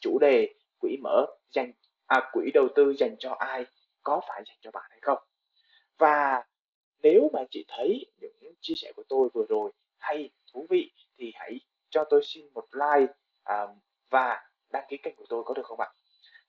chủ 0.00 0.18
đề 0.20 0.54
quỹ 0.78 0.96
mở 1.02 1.26
dành 1.50 1.72
à, 2.10 2.30
quỹ 2.32 2.50
đầu 2.54 2.68
tư 2.74 2.94
dành 2.98 3.16
cho 3.18 3.30
ai 3.38 3.66
có 4.02 4.20
phải 4.28 4.42
dành 4.46 4.56
cho 4.60 4.70
bạn 4.70 4.90
hay 4.90 4.98
không? 5.02 5.18
Và 5.98 6.44
nếu 7.02 7.30
mà 7.32 7.40
chị 7.50 7.64
thấy 7.68 8.06
những 8.20 8.54
chia 8.60 8.74
sẻ 8.76 8.92
của 8.96 9.02
tôi 9.08 9.28
vừa 9.34 9.44
rồi 9.48 9.72
hay 9.98 10.30
thú 10.52 10.66
vị 10.70 10.90
thì 11.18 11.32
hãy 11.34 11.60
cho 11.90 12.04
tôi 12.10 12.20
xin 12.24 12.46
một 12.54 12.64
like 12.72 13.12
à, 13.44 13.66
và 14.10 14.50
đăng 14.72 14.84
ký 14.88 14.96
kênh 14.96 15.14
của 15.16 15.26
tôi 15.28 15.44
có 15.44 15.54
được 15.54 15.66
không 15.66 15.80
ạ? 15.80 15.88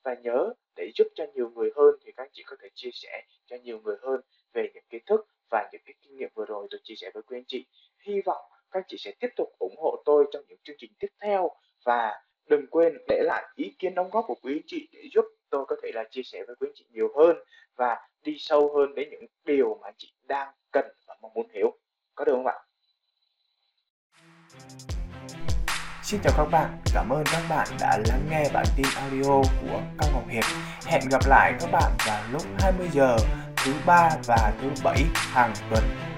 Và 0.03 0.15
nhớ 0.23 0.53
để 0.75 0.91
giúp 0.95 1.07
cho 1.15 1.25
nhiều 1.33 1.49
người 1.49 1.71
hơn 1.75 1.95
thì 2.05 2.11
các 2.17 2.29
chị 2.33 2.43
có 2.45 2.55
thể 2.61 2.67
chia 2.73 2.91
sẻ 2.93 3.23
cho 3.45 3.55
nhiều 3.63 3.81
người 3.81 3.95
hơn 4.01 4.21
về 4.53 4.71
những 4.73 4.83
kiến 4.89 5.01
thức 5.05 5.27
và 5.51 5.69
những 5.71 5.81
cái 5.85 5.93
kinh 6.01 6.17
nghiệm 6.17 6.29
vừa 6.33 6.45
rồi 6.45 6.67
tôi 6.71 6.79
chia 6.83 6.95
sẻ 6.95 7.11
với 7.13 7.23
quý 7.23 7.37
anh 7.37 7.45
chị. 7.47 7.65
Hy 7.99 8.21
vọng 8.25 8.45
các 8.71 8.83
chị 8.87 8.97
sẽ 8.99 9.11
tiếp 9.19 9.29
tục 9.35 9.47
ủng 9.59 9.75
hộ 9.77 10.03
tôi 10.05 10.25
trong 10.31 10.43
những 10.47 10.59
chương 10.63 10.75
trình 10.79 10.91
tiếp 10.99 11.09
theo 11.21 11.51
và 11.85 12.21
đừng 12.49 12.67
quên 12.67 12.97
để 13.07 13.21
lại 13.23 13.43
ý 13.55 13.75
kiến 13.79 13.95
đóng 13.95 14.09
góp 14.11 14.25
của 14.27 14.35
quý 14.41 14.53
anh 14.55 14.67
chị 14.67 14.87
để 14.91 15.01
giúp 15.13 15.25
tôi 15.51 15.65
có 15.67 15.75
thể 15.83 15.91
là 15.93 16.03
chia 16.11 16.21
sẻ 16.23 16.43
với 16.47 16.55
quý 16.59 16.67
anh 16.67 16.73
chị 16.75 16.85
nhiều 16.91 17.07
hơn 17.17 17.35
và 17.75 17.97
đi 18.23 18.35
sâu 18.39 18.73
hơn 18.75 18.95
đến 18.95 19.09
những 19.09 19.25
điều 19.45 19.77
mà 19.81 19.87
anh 19.87 19.95
chị 19.97 20.13
đang 20.27 20.47
cần 20.71 20.85
và 21.07 21.15
mong 21.21 21.33
muốn 21.33 21.47
hiểu. 21.53 21.77
Có 22.15 22.25
được 22.25 22.33
không 22.33 22.47
ạ? 22.47 22.57
Xin 26.03 26.19
chào 26.23 26.33
các 26.37 26.45
bạn, 26.51 26.77
cảm 26.93 27.09
ơn 27.09 27.23
các 27.31 27.43
bạn 27.49 27.67
đã 27.79 27.99
lắng 28.07 28.27
nghe 28.29 28.49
bản 28.53 28.65
tin 28.77 28.85
audio 28.95 29.41
của 29.61 29.81
Cao 29.99 30.09
Ngọc 30.13 30.27
Hiệp. 30.29 30.43
Hẹn 30.85 31.01
gặp 31.11 31.21
lại 31.27 31.53
các 31.59 31.69
bạn 31.71 31.91
vào 32.07 32.23
lúc 32.31 32.41
20 32.59 32.87
giờ 32.91 33.17
thứ 33.65 33.73
ba 33.85 34.09
và 34.27 34.53
thứ 34.61 34.69
bảy 34.83 35.03
hàng 35.13 35.53
tuần. 35.69 36.10